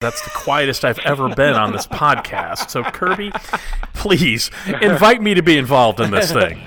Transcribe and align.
That's 0.00 0.22
the 0.22 0.30
quietest 0.30 0.82
I've 0.82 0.98
ever 1.00 1.28
been 1.34 1.52
on 1.52 1.72
this 1.72 1.86
podcast. 1.86 2.70
So, 2.70 2.82
Kirby, 2.82 3.32
please 3.92 4.50
invite 4.80 5.20
me 5.20 5.34
to 5.34 5.42
be 5.42 5.58
involved 5.58 6.00
in 6.00 6.10
this 6.10 6.32
thing. 6.32 6.58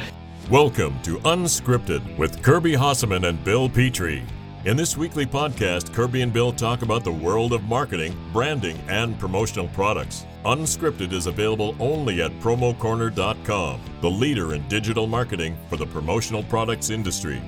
Welcome 0.52 1.02
to 1.02 1.18
Unscripted 1.22 2.16
with 2.16 2.44
Kirby 2.44 2.74
Hasseman 2.74 3.28
and 3.28 3.44
Bill 3.44 3.68
Petrie. 3.68 4.24
In 4.66 4.78
this 4.78 4.96
weekly 4.96 5.26
podcast, 5.26 5.92
Kirby 5.96 6.22
and 6.22 6.32
Bill 6.32 6.54
talk 6.54 6.84
about 6.84 7.04
the 7.04 7.12
world 7.12 7.54
of 7.54 7.64
marketing, 7.64 8.16
branding, 8.32 8.78
and 8.88 9.18
promotional 9.18 9.68
products. 9.70 10.28
Unscripted 10.46 11.12
is 11.12 11.26
available 11.26 11.76
only 11.80 12.22
at 12.22 12.40
promocorner.com, 12.40 13.82
the 14.02 14.12
leader 14.12 14.54
in 14.54 14.68
digital 14.68 15.08
marketing 15.08 15.58
for 15.72 15.78
the 15.78 15.88
promotional 15.88 16.44
products 16.44 16.92
industry. 16.92 17.42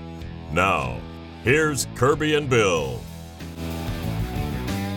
Now, 0.51 0.99
here's 1.43 1.85
Kirby 1.93 2.33
and 2.33 2.49
Bill 2.49 2.99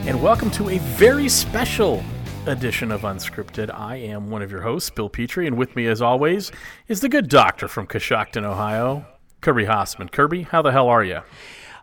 and 0.08 0.22
welcome 0.22 0.50
to 0.50 0.70
a 0.70 0.78
very 0.78 1.28
special 1.28 2.02
edition 2.46 2.90
of 2.90 3.02
Unscripted. 3.02 3.70
I 3.74 3.96
am 3.96 4.30
one 4.30 4.40
of 4.40 4.50
your 4.50 4.62
hosts, 4.62 4.88
Bill 4.88 5.10
Petrie, 5.10 5.46
and 5.46 5.58
with 5.58 5.76
me, 5.76 5.86
as 5.86 6.00
always, 6.00 6.50
is 6.88 7.02
the 7.02 7.10
good 7.10 7.28
doctor 7.28 7.68
from 7.68 7.86
Coshocton, 7.86 8.42
Ohio, 8.42 9.04
Kirby 9.42 9.66
Hasseman. 9.66 10.10
Kirby, 10.10 10.44
how 10.44 10.62
the 10.62 10.72
hell 10.72 10.88
are 10.88 11.04
you? 11.04 11.20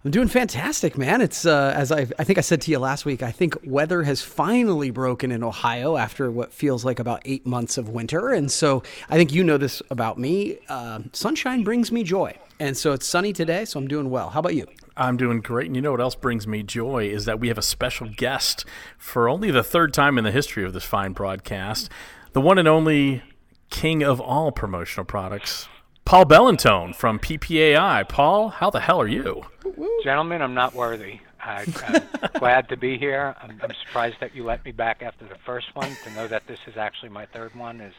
I'm 0.04 0.10
doing 0.10 0.28
fantastic, 0.28 0.98
man. 0.98 1.22
It's 1.22 1.46
uh, 1.46 1.72
as 1.76 1.92
I, 1.92 2.08
I 2.18 2.24
think 2.24 2.40
I 2.40 2.42
said 2.42 2.62
to 2.62 2.72
you 2.72 2.80
last 2.80 3.06
week. 3.06 3.22
I 3.22 3.30
think 3.30 3.58
weather 3.64 4.02
has 4.02 4.24
finally 4.24 4.90
broken 4.90 5.32
in 5.32 5.44
Ohio 5.44 5.96
after 5.96 6.32
what 6.32 6.52
feels 6.52 6.84
like 6.84 6.98
about 6.98 7.22
eight 7.26 7.46
months 7.46 7.78
of 7.78 7.90
winter, 7.90 8.30
and 8.30 8.52
so 8.52 8.82
I 9.08 9.18
think 9.18 9.34
you 9.34 9.44
know 9.44 9.60
this 9.60 9.84
about 9.92 10.18
me. 10.18 10.58
Uh, 10.68 11.02
sunshine 11.14 11.64
brings 11.64 11.92
me 11.92 12.02
joy, 12.02 12.36
and 12.60 12.76
so 12.76 12.92
it's 12.94 13.06
sunny 13.06 13.34
today, 13.34 13.66
so 13.66 13.80
I'm 13.80 13.88
doing 13.88 14.10
well. 14.10 14.32
How 14.32 14.40
about 14.40 14.56
you? 14.56 14.66
I'm 14.98 15.18
doing 15.18 15.42
great. 15.42 15.68
And 15.68 15.76
you 15.76 15.82
know 15.82 15.92
what 15.92 16.02
else 16.02 16.16
brings 16.16 16.48
me 16.48 16.64
joy 16.64 17.08
is 17.08 17.26
that 17.26 17.40
we 17.40 17.50
have 17.50 17.58
a 17.58 17.64
special 17.64 18.08
guest 18.16 18.66
for 18.98 19.28
only 19.28 19.52
the 19.52 19.64
third 19.64 19.94
time 19.94 20.18
in 20.18 20.24
the 20.24 20.32
history 20.32 20.64
of 20.64 20.74
this 20.74 20.86
fine 20.86 21.14
broadcast, 21.14 21.90
the 22.34 22.42
one 22.42 22.58
and 22.58 22.68
only 22.68 23.24
king 23.70 24.04
of 24.04 24.22
all 24.22 24.52
promotional 24.52 25.06
products, 25.06 25.68
Paul 26.06 26.26
Bellantone 26.26 26.96
from 26.96 27.20
PPAI. 27.20 28.08
Paul, 28.08 28.50
how 28.50 28.70
the 28.70 28.80
hell 28.80 29.02
are 29.02 29.08
you? 29.08 29.44
Gentlemen, 30.04 30.42
I'm 30.42 30.54
not 30.54 30.76
worthy. 30.76 31.20
I, 31.44 31.64
am 31.64 32.30
glad 32.40 32.70
to 32.70 32.78
be 32.78 32.98
here. 32.98 33.36
I'm, 33.42 33.60
I'm 33.62 33.72
surprised 33.86 34.18
that 34.22 34.36
you 34.36 34.44
let 34.44 34.64
me 34.64 34.72
back 34.72 35.02
after 35.02 35.28
the 35.28 35.38
first 35.46 35.76
one. 35.76 35.90
To 36.04 36.12
know 36.12 36.28
that 36.28 36.48
this 36.48 36.60
is 36.68 36.78
actually 36.78 37.10
my 37.10 37.26
third 37.26 37.56
one 37.56 37.82
is, 37.82 37.94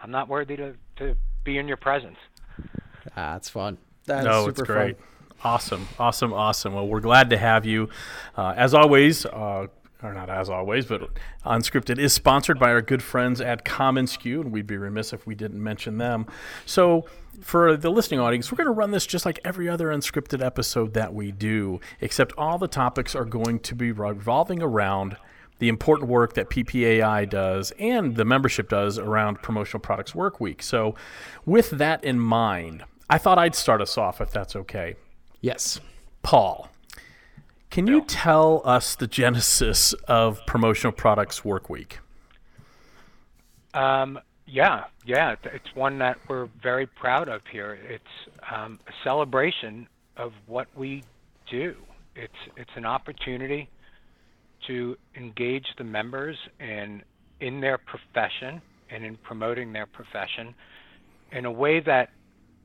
I'm 0.00 0.10
not 0.10 0.28
worthy 0.28 0.56
to, 0.56 0.74
to 0.96 1.16
be 1.44 1.58
in 1.58 1.68
your 1.68 1.76
presence. 1.76 2.16
Ah, 3.16 3.34
that's 3.34 3.48
fun. 3.48 3.78
That's 4.06 4.24
no, 4.24 4.46
super 4.46 4.62
it's 4.62 4.70
great. 4.70 4.96
Fun. 4.96 5.06
Awesome, 5.42 5.88
awesome, 5.98 6.34
awesome. 6.34 6.74
Well, 6.74 6.86
we're 6.86 7.00
glad 7.00 7.30
to 7.30 7.38
have 7.38 7.64
you. 7.64 7.88
Uh, 8.36 8.52
as 8.56 8.74
always, 8.74 9.24
uh, 9.24 9.68
or 10.02 10.14
not 10.14 10.28
as 10.28 10.50
always, 10.50 10.84
but 10.84 11.10
Unscripted 11.46 11.98
is 11.98 12.12
sponsored 12.12 12.58
by 12.58 12.70
our 12.70 12.82
good 12.82 13.02
friends 13.02 13.40
at 13.40 13.64
commonsku, 13.64 14.40
and 14.42 14.52
we'd 14.52 14.66
be 14.66 14.76
remiss 14.76 15.14
if 15.14 15.26
we 15.26 15.34
didn't 15.34 15.62
mention 15.62 15.96
them. 15.96 16.26
So, 16.66 17.06
for 17.40 17.74
the 17.74 17.90
listening 17.90 18.20
audience, 18.20 18.52
we're 18.52 18.56
going 18.56 18.66
to 18.66 18.72
run 18.72 18.90
this 18.90 19.06
just 19.06 19.24
like 19.24 19.40
every 19.42 19.66
other 19.66 19.88
unscripted 19.88 20.44
episode 20.44 20.92
that 20.92 21.14
we 21.14 21.32
do, 21.32 21.80
except 22.02 22.32
all 22.36 22.58
the 22.58 22.68
topics 22.68 23.14
are 23.14 23.24
going 23.24 23.60
to 23.60 23.74
be 23.74 23.92
revolving 23.92 24.62
around 24.62 25.16
the 25.58 25.68
important 25.68 26.10
work 26.10 26.34
that 26.34 26.50
PPAI 26.50 27.28
does 27.28 27.70
and 27.78 28.16
the 28.16 28.24
membership 28.26 28.68
does 28.68 28.98
around 28.98 29.42
Promotional 29.42 29.80
Products 29.80 30.14
Work 30.14 30.38
Week. 30.38 30.62
So, 30.62 30.94
with 31.46 31.70
that 31.70 32.04
in 32.04 32.18
mind, 32.20 32.84
I 33.08 33.16
thought 33.16 33.38
I'd 33.38 33.54
start 33.54 33.80
us 33.80 33.96
off 33.96 34.20
if 34.20 34.30
that's 34.30 34.54
okay. 34.54 34.96
Yes. 35.40 35.80
Paul, 36.22 36.68
can 37.70 37.86
you 37.86 38.02
tell 38.02 38.62
us 38.64 38.94
the 38.94 39.06
genesis 39.06 39.92
of 40.06 40.44
Promotional 40.46 40.92
Products 40.92 41.44
Work 41.44 41.70
Week? 41.70 42.00
Um, 43.72 44.18
yeah, 44.46 44.84
yeah. 45.06 45.36
It's 45.44 45.74
one 45.74 45.98
that 45.98 46.18
we're 46.28 46.48
very 46.62 46.86
proud 46.86 47.28
of 47.28 47.40
here. 47.50 47.78
It's 47.88 48.04
um, 48.54 48.80
a 48.86 48.92
celebration 49.04 49.86
of 50.16 50.32
what 50.46 50.66
we 50.76 51.04
do. 51.50 51.74
It's 52.16 52.32
it's 52.56 52.70
an 52.74 52.84
opportunity 52.84 53.68
to 54.66 54.96
engage 55.16 55.66
the 55.78 55.84
members 55.84 56.36
in 56.58 57.02
in 57.40 57.60
their 57.60 57.78
profession 57.78 58.60
and 58.90 59.04
in 59.04 59.16
promoting 59.16 59.72
their 59.72 59.86
profession 59.86 60.54
in 61.32 61.44
a 61.44 61.52
way 61.52 61.80
that 61.80 62.10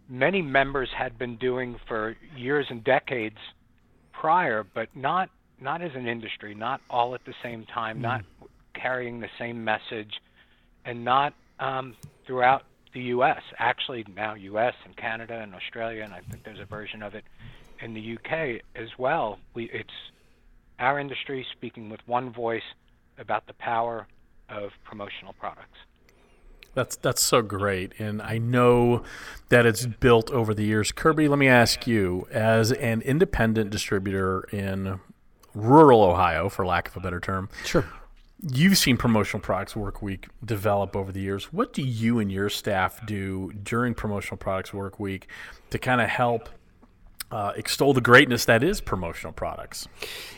many 0.10 0.42
members 0.42 0.90
had 0.96 1.18
been 1.18 1.38
doing 1.38 1.78
for 1.88 2.16
years 2.36 2.68
and 2.70 2.84
decades 2.84 3.38
prior, 4.12 4.64
but 4.64 4.90
not 4.96 5.30
not 5.60 5.82
as 5.82 5.92
an 5.96 6.08
industry, 6.08 6.54
not 6.54 6.82
all 6.90 7.16
at 7.16 7.24
the 7.26 7.34
same 7.42 7.66
time, 7.66 8.00
mm. 8.00 8.02
not 8.02 8.26
carrying 8.74 9.20
the 9.22 9.30
same 9.40 9.64
message, 9.64 10.22
and 10.84 11.06
not 11.06 11.34
um, 11.60 11.96
throughout 12.28 12.64
the 12.94 13.02
U.S. 13.02 13.42
Actually, 13.58 14.06
now 14.16 14.34
U.S. 14.34 14.74
and 14.84 14.96
Canada 14.98 15.40
and 15.40 15.56
Australia, 15.56 16.04
and 16.04 16.14
I 16.14 16.20
think 16.30 16.44
there's 16.44 16.60
a 16.60 16.66
version 16.66 17.02
of 17.02 17.16
it 17.16 17.24
in 17.82 17.94
the 17.94 18.02
U.K. 18.02 18.62
as 18.76 18.90
well. 18.98 19.40
We 19.54 19.70
it's 19.72 19.90
our 20.80 21.00
industry 21.00 21.46
speaking 21.54 21.90
with 21.90 22.02
one 22.06 22.34
voice 22.34 22.64
about 23.18 23.48
the 23.48 23.54
power 23.54 24.08
of 24.50 24.72
promotional 24.84 25.34
products. 25.40 25.78
That's 26.76 26.98
that's 26.98 27.22
so 27.22 27.42
great, 27.42 27.94
and 28.00 28.22
I 28.22 28.38
know 28.38 29.04
that 29.50 29.66
it's 29.66 29.86
built 29.86 30.30
over 30.30 30.54
the 30.54 30.66
years. 30.66 30.92
Kirby, 30.92 31.28
let 31.28 31.40
me 31.40 31.48
ask 31.48 31.88
you, 31.88 32.28
as 32.32 32.72
an 32.74 33.02
independent 33.02 33.70
distributor 33.70 34.42
in 34.52 35.00
rural 35.54 36.04
Ohio, 36.04 36.50
for 36.50 36.66
lack 36.66 36.90
of 36.90 36.98
a 36.98 37.00
better 37.00 37.22
term, 37.22 37.50
sure, 37.64 37.86
you've 38.42 38.78
seen 38.78 38.98
promotional 38.98 39.42
products 39.42 39.76
work 39.76 40.02
week 40.02 40.28
develop 40.44 40.96
over 40.96 41.12
the 41.12 41.22
years. 41.22 41.54
What 41.54 41.72
do 41.72 41.82
you 41.82 42.20
and 42.20 42.32
your 42.32 42.50
staff 42.50 43.06
do 43.06 43.54
during 43.64 43.94
promotional 43.94 44.38
products 44.38 44.74
work 44.74 45.00
week 45.00 45.30
to 45.70 45.80
kind 45.80 46.02
of 46.02 46.10
help 46.10 46.50
uh, 47.32 47.54
extol 47.56 47.94
the 47.94 48.02
greatness 48.02 48.46
that 48.46 48.64
is 48.64 48.80
promotional 48.80 49.34
products. 49.34 49.88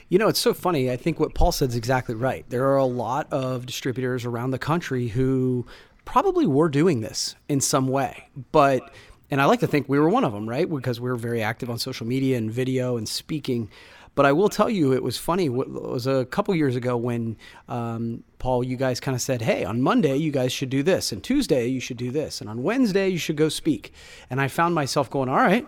You 0.10 0.20
know, 0.20 0.28
it's 0.28 0.40
so 0.40 0.54
funny. 0.54 0.90
I 0.90 0.96
think 0.96 1.20
what 1.20 1.34
Paul 1.36 1.52
said 1.52 1.70
is 1.70 1.76
exactly 1.76 2.16
right. 2.16 2.46
There 2.50 2.66
are 2.70 2.78
a 2.78 2.86
lot 2.86 3.32
of 3.32 3.66
distributors 3.66 4.26
around 4.26 4.52
the 4.52 4.60
country 4.60 5.10
who 5.10 5.66
probably 6.08 6.48
were 6.48 6.70
doing 6.70 7.02
this 7.02 7.36
in 7.50 7.60
some 7.60 7.88
way. 7.88 8.30
But, 8.52 8.92
and 9.30 9.42
I 9.42 9.46
like 9.46 9.60
to 9.60 9.68
think 9.68 9.88
we 9.88 10.00
were 10.00 10.10
one 10.10 10.24
of 10.24 10.32
them, 10.32 10.48
right? 10.48 10.68
Because 10.68 11.00
we 11.02 11.10
were 11.10 11.18
very 11.18 11.44
active 11.44 11.70
on 11.70 11.78
social 11.78 12.08
media 12.08 12.38
and 12.38 12.50
video 12.50 12.98
and 12.98 13.08
speaking. 13.08 13.70
But 14.18 14.26
I 14.26 14.32
will 14.32 14.50
tell 14.50 14.68
you, 14.68 14.94
it 14.94 15.04
was 15.04 15.16
funny. 15.20 15.46
It 15.46 15.52
was 15.52 16.08
a 16.08 16.26
couple 16.26 16.56
years 16.56 16.76
ago 16.76 16.98
when 16.98 17.38
um, 17.70 18.24
Paul, 18.40 18.64
you 18.64 18.76
guys 18.76 19.00
kind 19.00 19.14
of 19.14 19.22
said, 19.22 19.44
"Hey, 19.44 19.64
on 19.64 19.80
Monday 19.80 20.16
you 20.16 20.32
guys 20.32 20.52
should 20.52 20.72
do 20.72 20.82
this, 20.82 21.12
and 21.12 21.24
Tuesday 21.24 21.68
you 21.68 21.80
should 21.80 21.98
do 21.98 22.10
this, 22.10 22.42
and 22.42 22.50
on 22.50 22.64
Wednesday 22.64 23.10
you 23.10 23.20
should 23.20 23.36
go 23.36 23.48
speak." 23.48 23.94
And 24.32 24.42
I 24.42 24.48
found 24.48 24.74
myself 24.74 25.08
going, 25.12 25.30
"All 25.30 25.36
right, 25.36 25.68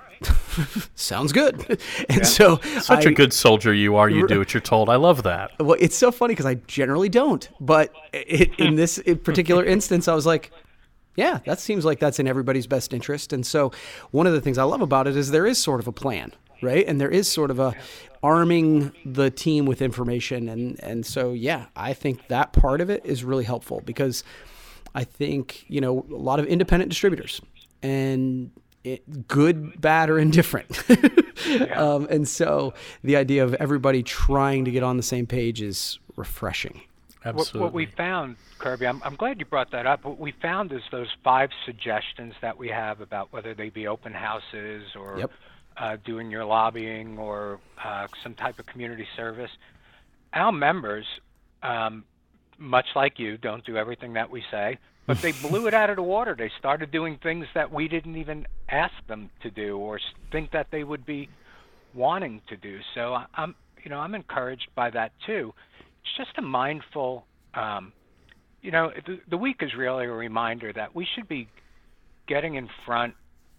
sounds 0.95 1.31
good." 1.31 1.63
and 2.09 2.17
yeah. 2.17 2.23
so, 2.23 2.57
such 2.79 3.05
I, 3.05 3.11
a 3.11 3.13
good 3.13 3.33
soldier 3.33 3.71
you 3.71 3.97
are. 3.97 4.09
You 4.09 4.27
do 4.27 4.39
what 4.39 4.51
you're 4.51 4.61
told. 4.61 4.89
I 4.89 4.95
love 4.95 5.21
that. 5.23 5.51
Well, 5.59 5.77
it's 5.79 5.95
so 5.95 6.11
funny 6.11 6.31
because 6.31 6.47
I 6.47 6.55
generally 6.55 7.09
don't, 7.09 7.47
but 7.59 7.93
it, 8.13 8.59
in 8.59 8.77
this 8.77 8.99
particular 9.23 9.63
instance, 9.75 10.07
I 10.07 10.15
was 10.15 10.25
like, 10.25 10.49
yeah, 11.15 11.37
that 11.45 11.59
seems 11.59 11.85
like 11.85 11.99
that's 11.99 12.17
in 12.17 12.27
everybody's 12.27 12.65
best 12.65 12.93
interest. 12.93 13.31
And 13.31 13.45
so, 13.45 13.71
one 14.09 14.25
of 14.25 14.33
the 14.33 14.41
things 14.41 14.57
I 14.57 14.63
love 14.63 14.81
about 14.81 15.05
it 15.05 15.15
is 15.15 15.29
there 15.29 15.45
is 15.45 15.61
sort 15.61 15.79
of 15.79 15.87
a 15.87 15.91
plan, 15.91 16.33
right? 16.63 16.83
And 16.87 16.99
there 16.99 17.11
is 17.11 17.31
sort 17.31 17.51
of 17.51 17.59
a 17.59 17.75
arming 18.21 18.91
the 19.05 19.29
team 19.29 19.65
with 19.65 19.81
information 19.81 20.49
and 20.49 20.81
and 20.83 21.05
so 21.05 21.31
yeah 21.31 21.65
i 21.75 21.93
think 21.93 22.27
that 22.27 22.51
part 22.53 22.81
of 22.81 22.89
it 22.89 23.05
is 23.05 23.23
really 23.23 23.45
helpful 23.45 23.81
because 23.85 24.23
i 24.93 25.03
think 25.03 25.65
you 25.69 25.79
know 25.79 26.05
a 26.11 26.15
lot 26.15 26.39
of 26.39 26.45
independent 26.45 26.89
distributors 26.89 27.41
and 27.81 28.51
it, 28.83 29.27
good 29.27 29.79
bad 29.79 30.09
or 30.09 30.19
indifferent 30.19 30.83
yeah. 31.47 31.63
um, 31.75 32.07
and 32.09 32.27
so 32.27 32.73
the 33.03 33.15
idea 33.15 33.43
of 33.43 33.53
everybody 33.55 34.03
trying 34.03 34.65
to 34.65 34.71
get 34.71 34.83
on 34.83 34.97
the 34.97 35.03
same 35.03 35.25
page 35.25 35.61
is 35.61 35.99
refreshing 36.15 36.81
Absolutely. 37.25 37.59
What, 37.59 37.65
what 37.65 37.73
we 37.73 37.85
found 37.85 38.37
kirby 38.57 38.87
I'm, 38.87 39.01
I'm 39.03 39.15
glad 39.15 39.39
you 39.39 39.45
brought 39.45 39.71
that 39.71 39.85
up 39.85 40.03
what 40.03 40.19
we 40.19 40.33
found 40.41 40.71
is 40.73 40.81
those 40.91 41.09
five 41.23 41.49
suggestions 41.65 42.33
that 42.41 42.57
we 42.57 42.69
have 42.69 42.99
about 43.01 43.31
whether 43.31 43.53
they 43.53 43.69
be 43.69 43.87
open 43.87 44.13
houses 44.13 44.83
or 44.95 45.19
yep 45.19 45.31
uh, 45.79 45.97
doing 46.03 46.29
your 46.29 46.45
lobbying 46.45 47.17
or 47.17 47.59
uh, 47.83 48.07
some 48.21 48.35
type 48.35 48.59
of 48.59 48.65
community 48.65 49.07
service. 49.15 49.51
Our 50.33 50.51
members, 50.51 51.05
um, 51.63 52.03
much 52.57 52.87
like 52.95 53.17
you, 53.17 53.37
don't 53.37 53.65
do 53.65 53.77
everything 53.77 54.13
that 54.13 54.29
we 54.29 54.43
say, 54.51 54.77
but 55.07 55.21
they 55.21 55.31
blew 55.49 55.67
it 55.67 55.73
out 55.73 55.89
of 55.89 55.95
the 55.95 56.03
water. 56.03 56.35
They 56.37 56.51
started 56.59 56.91
doing 56.91 57.17
things 57.23 57.47
that 57.55 57.71
we 57.71 57.87
didn't 57.87 58.17
even 58.17 58.45
ask 58.67 58.93
them 59.07 59.29
to 59.41 59.49
do 59.49 59.77
or 59.77 59.99
think 60.31 60.51
that 60.51 60.67
they 60.69 60.83
would 60.83 61.05
be 61.05 61.29
wanting 61.93 62.41
to 62.49 62.57
do. 62.57 62.79
So 62.93 63.17
I'm, 63.33 63.55
you 63.83 63.89
know, 63.89 63.99
I'm 63.99 64.13
encouraged 64.13 64.67
by 64.75 64.89
that 64.91 65.13
too. 65.25 65.53
It's 66.03 66.17
just 66.17 66.37
a 66.37 66.41
mindful, 66.41 67.25
um, 67.53 67.93
you 68.61 68.71
know, 68.71 68.91
the, 69.07 69.19
the 69.29 69.37
week 69.37 69.57
is 69.61 69.73
really 69.75 70.05
a 70.05 70.11
reminder 70.11 70.73
that 70.73 70.93
we 70.93 71.07
should 71.15 71.27
be 71.29 71.47
getting 72.27 72.55
in 72.55 72.69
front 72.85 73.15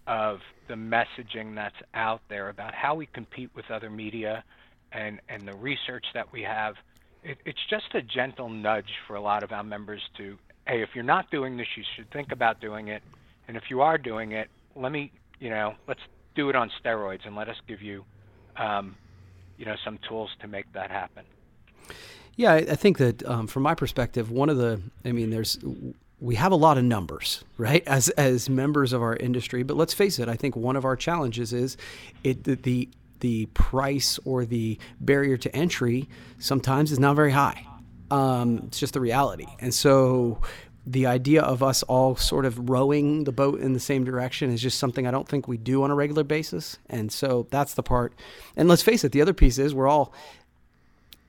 of 0.07 0.39
the 0.67 0.73
messaging 0.73 1.55
that's 1.55 1.75
out 1.93 2.21
there 2.29 2.49
about 2.49 2.73
how 2.73 2.95
we 2.95 3.05
compete 3.05 3.49
with 3.55 3.69
other 3.69 3.89
media 3.89 4.43
and, 4.91 5.19
and 5.29 5.47
the 5.47 5.55
research 5.55 6.05
that 6.13 6.31
we 6.33 6.41
have 6.41 6.75
it, 7.23 7.37
it's 7.45 7.59
just 7.69 7.93
a 7.93 8.01
gentle 8.01 8.49
nudge 8.49 8.89
for 9.07 9.15
a 9.15 9.21
lot 9.21 9.43
of 9.43 9.51
our 9.51 9.63
members 9.63 10.01
to, 10.17 10.37
hey, 10.67 10.81
if 10.81 10.89
you're 10.93 11.03
not 11.03 11.29
doing 11.31 11.57
this, 11.57 11.67
you 11.75 11.83
should 11.95 12.09
think 12.11 12.31
about 12.31 12.59
doing 12.59 12.87
it, 12.87 13.03
and 13.47 13.57
if 13.57 13.63
you 13.69 13.81
are 13.81 13.97
doing 13.97 14.31
it, 14.31 14.49
let 14.75 14.91
me, 14.91 15.11
you 15.39 15.49
know, 15.49 15.75
let's 15.87 16.01
do 16.35 16.49
it 16.49 16.55
on 16.55 16.71
steroids 16.83 17.25
and 17.25 17.35
let 17.35 17.49
us 17.49 17.57
give 17.67 17.81
you, 17.81 18.05
um, 18.57 18.95
you 19.57 19.65
know, 19.65 19.75
some 19.83 19.99
tools 20.07 20.29
to 20.41 20.47
make 20.47 20.71
that 20.73 20.89
happen. 20.89 21.23
Yeah, 22.35 22.53
I 22.53 22.75
think 22.75 22.97
that 22.97 23.25
um, 23.27 23.47
from 23.47 23.63
my 23.63 23.75
perspective, 23.75 24.31
one 24.31 24.49
of 24.49 24.57
the, 24.57 24.81
I 25.03 25.11
mean, 25.11 25.29
there's, 25.29 25.59
we 26.21 26.35
have 26.35 26.51
a 26.51 26.55
lot 26.55 26.77
of 26.77 26.83
numbers, 26.83 27.43
right? 27.57 27.83
As 27.87 28.09
as 28.09 28.49
members 28.49 28.93
of 28.93 29.01
our 29.01 29.15
industry, 29.15 29.63
but 29.63 29.75
let's 29.75 29.93
face 29.93 30.19
it, 30.19 30.29
I 30.29 30.35
think 30.35 30.55
one 30.55 30.75
of 30.75 30.85
our 30.85 30.95
challenges 30.95 31.51
is 31.51 31.75
it 32.23 32.43
the, 32.43 32.55
the 32.55 32.89
the 33.19 33.47
price 33.47 34.19
or 34.23 34.45
the 34.45 34.77
barrier 34.99 35.37
to 35.37 35.55
entry 35.55 36.07
sometimes 36.39 36.91
is 36.91 36.99
not 36.99 37.15
very 37.15 37.31
high. 37.31 37.65
Um, 38.09 38.63
it's 38.67 38.79
just 38.79 38.93
the 38.93 39.01
reality. 39.01 39.47
And 39.59 39.73
so 39.73 40.41
the 40.85 41.05
idea 41.05 41.41
of 41.41 41.61
us 41.61 41.83
all 41.83 42.15
sort 42.15 42.45
of 42.45 42.69
rowing 42.69 43.23
the 43.23 43.31
boat 43.31 43.59
in 43.59 43.73
the 43.73 43.79
same 43.79 44.03
direction 44.03 44.51
is 44.51 44.61
just 44.61 44.79
something 44.79 45.05
I 45.05 45.11
don't 45.11 45.27
think 45.27 45.47
we 45.47 45.57
do 45.57 45.83
on 45.83 45.91
a 45.91 45.95
regular 45.95 46.23
basis. 46.23 46.77
And 46.89 47.11
so 47.11 47.47
that's 47.51 47.75
the 47.75 47.83
part. 47.83 48.13
And 48.55 48.67
let's 48.67 48.81
face 48.81 49.03
it, 49.03 49.11
the 49.11 49.21
other 49.21 49.33
piece 49.33 49.59
is 49.59 49.75
we're 49.75 49.87
all 49.87 50.13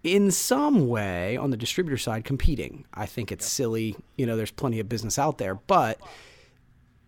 in 0.04 0.30
some 0.30 0.88
way 0.88 1.36
on 1.36 1.50
the 1.50 1.56
distributor 1.56 1.98
side 1.98 2.24
competing. 2.24 2.84
I 2.94 3.06
think 3.06 3.30
it's 3.30 3.46
silly. 3.46 3.96
You 4.16 4.26
know, 4.26 4.36
there's 4.36 4.50
plenty 4.50 4.80
of 4.80 4.88
business 4.88 5.18
out 5.18 5.38
there, 5.38 5.54
but 5.54 6.00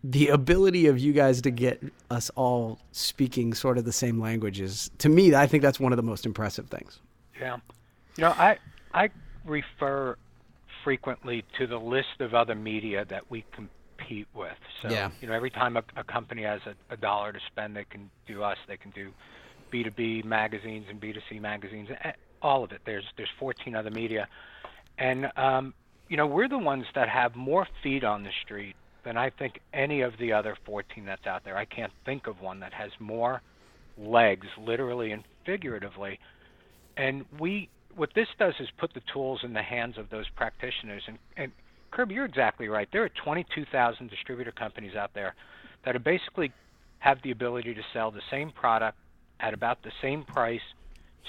the 0.04 0.28
ability 0.28 0.86
of 0.86 0.98
you 0.98 1.14
guys 1.14 1.40
to 1.40 1.50
get 1.50 1.82
us 2.10 2.30
all 2.36 2.78
speaking 2.92 3.54
sort 3.54 3.78
of 3.78 3.86
the 3.86 3.92
same 3.92 4.20
language 4.20 4.60
is 4.60 4.90
to 4.98 5.08
me 5.08 5.34
i 5.34 5.46
think 5.46 5.62
that's 5.62 5.80
one 5.80 5.92
of 5.92 5.96
the 5.96 6.02
most 6.02 6.26
impressive 6.26 6.68
things 6.68 7.00
yeah 7.40 7.56
you 8.16 8.22
know 8.22 8.30
i 8.32 8.58
i 8.92 9.08
refer 9.46 10.14
frequently 10.84 11.42
to 11.58 11.66
the 11.66 11.78
list 11.78 12.20
of 12.20 12.34
other 12.34 12.54
media 12.54 13.06
that 13.06 13.30
we 13.30 13.46
compete 13.52 14.28
with 14.34 14.52
so 14.82 14.90
yeah. 14.90 15.10
you 15.22 15.26
know 15.26 15.32
every 15.32 15.50
time 15.50 15.78
a, 15.78 15.82
a 15.96 16.04
company 16.04 16.42
has 16.42 16.60
a, 16.66 16.92
a 16.92 16.96
dollar 16.98 17.32
to 17.32 17.40
spend 17.50 17.74
they 17.74 17.84
can 17.84 18.10
do 18.28 18.42
us 18.42 18.58
they 18.68 18.76
can 18.76 18.90
do 18.90 19.10
b2b 19.72 20.22
magazines 20.22 20.84
and 20.90 21.00
b2c 21.00 21.40
magazines 21.40 21.88
all 22.42 22.64
of 22.64 22.72
it 22.72 22.80
there's 22.84 23.04
there's 23.16 23.30
14 23.38 23.74
other 23.74 23.90
media 23.90 24.28
and 24.98 25.30
um, 25.36 25.74
you 26.08 26.16
know 26.16 26.26
we're 26.26 26.48
the 26.48 26.58
ones 26.58 26.84
that 26.94 27.08
have 27.08 27.34
more 27.34 27.66
feet 27.82 28.04
on 28.04 28.22
the 28.22 28.30
street 28.44 28.76
than 29.04 29.16
I 29.16 29.30
think 29.30 29.60
any 29.72 30.00
of 30.00 30.14
the 30.18 30.32
other 30.32 30.56
14 30.64 31.04
that's 31.04 31.26
out 31.26 31.44
there. 31.44 31.56
I 31.56 31.66
can't 31.66 31.92
think 32.04 32.26
of 32.26 32.40
one 32.40 32.60
that 32.60 32.72
has 32.72 32.90
more 32.98 33.42
legs, 33.96 34.46
literally 34.58 35.12
and 35.12 35.22
figuratively. 35.46 36.18
And 36.96 37.24
we, 37.38 37.68
what 37.94 38.10
this 38.14 38.28
does 38.38 38.54
is 38.58 38.68
put 38.78 38.94
the 38.94 39.02
tools 39.12 39.40
in 39.44 39.52
the 39.52 39.62
hands 39.62 39.98
of 39.98 40.10
those 40.10 40.28
practitioners. 40.30 41.02
And, 41.06 41.18
and 41.36 41.52
Kirby, 41.90 42.14
you're 42.14 42.24
exactly 42.24 42.68
right. 42.68 42.88
There 42.90 43.04
are 43.04 43.10
22,000 43.10 44.10
distributor 44.10 44.52
companies 44.52 44.96
out 44.96 45.12
there 45.14 45.34
that 45.84 45.94
are 45.94 46.00
basically 46.00 46.52
have 46.98 47.18
the 47.22 47.30
ability 47.30 47.74
to 47.74 47.82
sell 47.92 48.10
the 48.10 48.22
same 48.30 48.50
product 48.50 48.98
at 49.38 49.52
about 49.52 49.82
the 49.82 49.92
same 50.00 50.24
price 50.24 50.62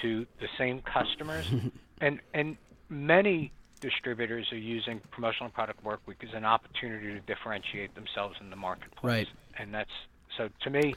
to 0.02 0.26
the 0.40 0.48
same 0.58 0.82
customers. 0.82 1.46
and 2.00 2.20
and 2.34 2.56
many 2.88 3.52
distributors 3.80 4.50
are 4.52 4.58
using 4.58 5.00
promotional 5.10 5.50
product 5.50 5.82
work 5.84 6.00
week 6.06 6.22
as 6.26 6.34
an 6.34 6.44
opportunity 6.44 7.08
to 7.08 7.20
differentiate 7.20 7.94
themselves 7.94 8.36
in 8.40 8.50
the 8.50 8.56
marketplace. 8.56 9.26
Right. 9.26 9.28
And 9.58 9.72
that's 9.72 9.90
so 10.36 10.48
to 10.62 10.70
me, 10.70 10.94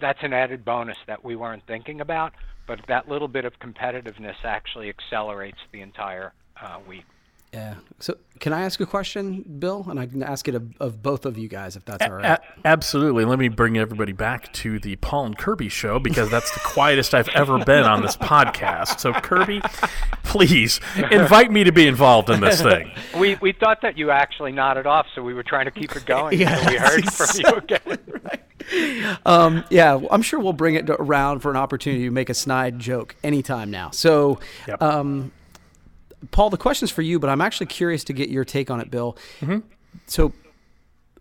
that's 0.00 0.22
an 0.22 0.32
added 0.32 0.64
bonus 0.64 0.96
that 1.06 1.24
we 1.24 1.36
weren't 1.36 1.66
thinking 1.66 2.00
about, 2.00 2.32
but 2.66 2.80
that 2.88 3.08
little 3.08 3.28
bit 3.28 3.44
of 3.44 3.58
competitiveness 3.58 4.44
actually 4.44 4.88
accelerates 4.88 5.58
the 5.72 5.80
entire 5.80 6.32
uh, 6.60 6.78
week. 6.86 7.04
Yeah. 7.52 7.74
So, 7.98 8.16
can 8.40 8.54
I 8.54 8.62
ask 8.62 8.80
a 8.80 8.86
question, 8.86 9.42
Bill? 9.58 9.86
And 9.88 10.00
I 10.00 10.06
can 10.06 10.22
ask 10.22 10.48
it 10.48 10.54
of, 10.54 10.72
of 10.80 11.02
both 11.02 11.26
of 11.26 11.36
you 11.36 11.48
guys, 11.48 11.76
if 11.76 11.84
that's 11.84 12.02
all 12.02 12.14
right. 12.14 12.24
A- 12.24 12.40
absolutely. 12.66 13.26
Let 13.26 13.38
me 13.38 13.48
bring 13.48 13.76
everybody 13.76 14.12
back 14.12 14.50
to 14.54 14.78
the 14.78 14.96
Paul 14.96 15.26
and 15.26 15.38
Kirby 15.38 15.68
show 15.68 15.98
because 15.98 16.30
that's 16.30 16.50
the 16.52 16.60
quietest 16.60 17.14
I've 17.14 17.28
ever 17.28 17.62
been 17.62 17.84
on 17.84 18.00
this 18.00 18.16
podcast. 18.16 19.00
So, 19.00 19.12
Kirby, 19.12 19.60
please 20.24 20.80
invite 21.10 21.52
me 21.52 21.62
to 21.64 21.72
be 21.72 21.86
involved 21.86 22.30
in 22.30 22.40
this 22.40 22.62
thing. 22.62 22.90
We 23.18 23.36
we 23.36 23.52
thought 23.52 23.82
that 23.82 23.98
you 23.98 24.10
actually 24.10 24.52
nodded 24.52 24.86
off, 24.86 25.06
so 25.14 25.22
we 25.22 25.34
were 25.34 25.42
trying 25.42 25.66
to 25.66 25.70
keep 25.70 25.94
it 25.94 26.06
going. 26.06 26.38
yeah, 26.38 26.68
we 26.68 26.76
heard 26.76 27.12
from 27.12 27.40
you 27.40 27.52
again. 27.56 27.98
right. 28.22 29.26
Um, 29.26 29.64
yeah, 29.70 30.00
I'm 30.10 30.22
sure 30.22 30.40
we'll 30.40 30.54
bring 30.54 30.76
it 30.76 30.88
around 30.88 31.40
for 31.40 31.50
an 31.50 31.56
opportunity 31.56 32.04
to 32.04 32.10
make 32.10 32.30
a 32.30 32.34
snide 32.34 32.78
joke 32.78 33.14
anytime 33.22 33.70
now. 33.70 33.90
So, 33.90 34.40
yep. 34.66 34.80
um, 34.82 35.30
Paul, 36.30 36.50
the 36.50 36.56
question's 36.56 36.90
for 36.90 37.02
you, 37.02 37.18
but 37.18 37.30
I'm 37.30 37.40
actually 37.40 37.66
curious 37.66 38.04
to 38.04 38.12
get 38.12 38.28
your 38.28 38.44
take 38.44 38.70
on 38.70 38.80
it, 38.80 38.90
Bill. 38.90 39.16
Mm-hmm. 39.40 39.58
So, 40.06 40.32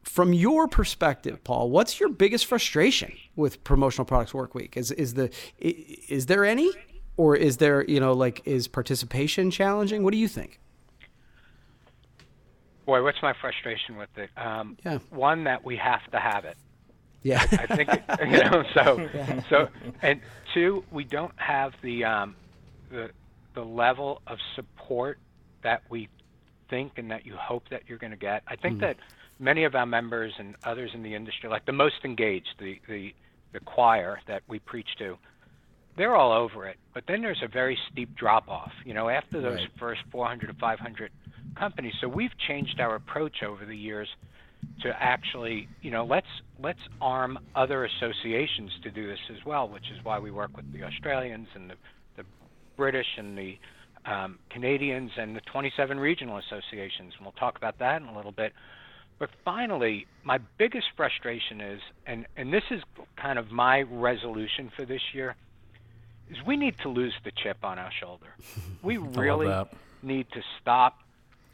from 0.04 0.34
your 0.34 0.68
perspective, 0.68 1.44
Paul, 1.44 1.70
what's 1.70 2.00
your 2.00 2.10
biggest 2.10 2.46
frustration 2.46 3.14
with 3.36 3.64
promotional 3.64 4.06
products 4.06 4.34
work 4.34 4.56
week? 4.56 4.78
Is 4.78 4.92
is 4.92 5.14
the 5.14 5.32
is 5.60 6.28
there 6.28 6.46
any, 6.46 6.72
or 7.18 7.36
is 7.36 7.58
there 7.58 7.84
you 7.86 8.00
know 8.00 8.14
like 8.14 8.42
is 8.46 8.68
participation 8.68 9.52
challenging? 9.52 10.04
What 10.04 10.12
do 10.12 10.18
you 10.18 10.28
think? 10.28 10.60
Boy, 12.86 13.04
what's 13.04 13.22
my 13.22 13.34
frustration 13.40 13.96
with 13.96 14.10
it? 14.18 14.30
Um, 14.36 14.78
yeah. 14.84 15.00
One 15.12 15.44
that 15.46 15.64
we 15.64 15.78
have 15.78 16.10
to 16.12 16.20
have 16.20 16.46
it. 16.46 16.58
Yeah. 17.24 17.46
I 17.52 17.76
think 17.76 17.90
it, 17.90 18.04
you 18.26 18.38
know 18.38 18.64
so 18.74 19.10
yeah. 19.14 19.42
so 19.50 19.70
and 20.02 20.20
two 20.54 20.84
we 20.92 21.04
don't 21.04 21.34
have 21.38 21.74
the 21.82 22.04
um, 22.04 22.36
the 22.90 23.12
the 23.54 23.64
level 23.64 24.22
of 24.28 24.38
support 24.56 25.20
that 25.64 25.84
we 25.90 26.10
think 26.70 26.94
and 26.98 27.12
that 27.12 27.26
you 27.26 27.36
hope 27.36 27.70
that 27.70 27.84
you're 27.88 27.98
going 27.98 28.12
to 28.12 28.18
get. 28.18 28.44
I 28.48 28.56
think 28.56 28.78
mm 28.78 28.82
that 28.82 28.98
many 29.40 29.64
of 29.64 29.74
our 29.74 29.88
members 29.88 30.34
and 30.38 30.56
others 30.64 30.92
in 30.94 31.02
the 31.02 31.16
industry, 31.16 31.50
like 31.50 31.66
the 31.66 31.72
most 31.72 31.96
engaged, 32.06 32.54
the, 32.60 32.80
the, 32.88 33.12
the 33.54 33.60
choir 33.60 34.20
that 34.28 34.44
we 34.48 34.60
preach 34.60 34.88
to, 35.00 35.18
they're 35.98 36.16
all 36.16 36.32
over 36.32 36.68
it. 36.68 36.78
But 36.94 37.06
then 37.08 37.22
there's 37.22 37.42
a 37.44 37.48
very 37.48 37.78
steep 37.92 38.16
drop 38.16 38.48
off, 38.48 38.72
you 38.86 38.94
know, 38.94 39.10
after 39.10 39.42
those 39.42 39.58
right. 39.58 39.80
first 39.80 40.02
400 40.12 40.48
to 40.48 40.54
500 40.54 41.12
companies. 41.56 41.94
So 42.00 42.08
we've 42.08 42.38
changed 42.48 42.80
our 42.80 42.96
approach 42.96 43.44
over 43.44 43.66
the 43.66 43.76
years 43.76 44.08
to 44.82 44.90
actually, 45.02 45.68
you 45.82 45.92
know, 45.92 46.06
let's 46.06 46.28
let's 46.60 46.80
arm 47.02 47.40
other 47.56 47.84
associations 47.84 48.72
to 48.84 48.92
do 48.92 49.08
this 49.08 49.20
as 49.32 49.44
well, 49.44 49.68
which 49.68 49.90
is 49.90 50.04
why 50.04 50.20
we 50.20 50.30
work 50.30 50.56
with 50.56 50.72
the 50.72 50.84
Australians 50.84 51.48
and 51.56 51.70
the 51.70 51.76
British 52.82 53.06
and 53.18 53.38
the 53.38 53.60
um, 54.06 54.40
Canadians 54.50 55.12
and 55.16 55.36
the 55.36 55.42
27 55.42 56.00
regional 56.00 56.40
associations. 56.40 57.14
And 57.16 57.22
we'll 57.22 57.34
talk 57.34 57.56
about 57.56 57.78
that 57.78 58.02
in 58.02 58.08
a 58.08 58.18
little 58.18 58.32
bit. 58.32 58.54
But 59.20 59.30
finally, 59.46 60.08
my 60.24 60.40
biggest 60.58 60.88
frustration 60.98 61.62
is, 61.62 61.80
and, 62.08 62.26
and 62.36 62.52
this 62.52 62.64
is 62.72 62.82
kind 63.18 63.38
of 63.38 63.52
my 63.52 63.82
resolution 63.82 64.72
for 64.76 64.84
this 64.84 65.04
year, 65.14 65.36
is 66.32 66.38
we 66.44 66.58
need 66.58 66.76
to 66.80 66.90
lose 66.90 67.14
the 67.24 67.30
chip 67.44 67.58
on 67.64 67.78
our 67.78 67.92
shoulder. 67.92 68.34
We 68.82 68.98
really 68.98 69.54
need 70.02 70.26
to 70.32 70.42
stop 70.60 70.98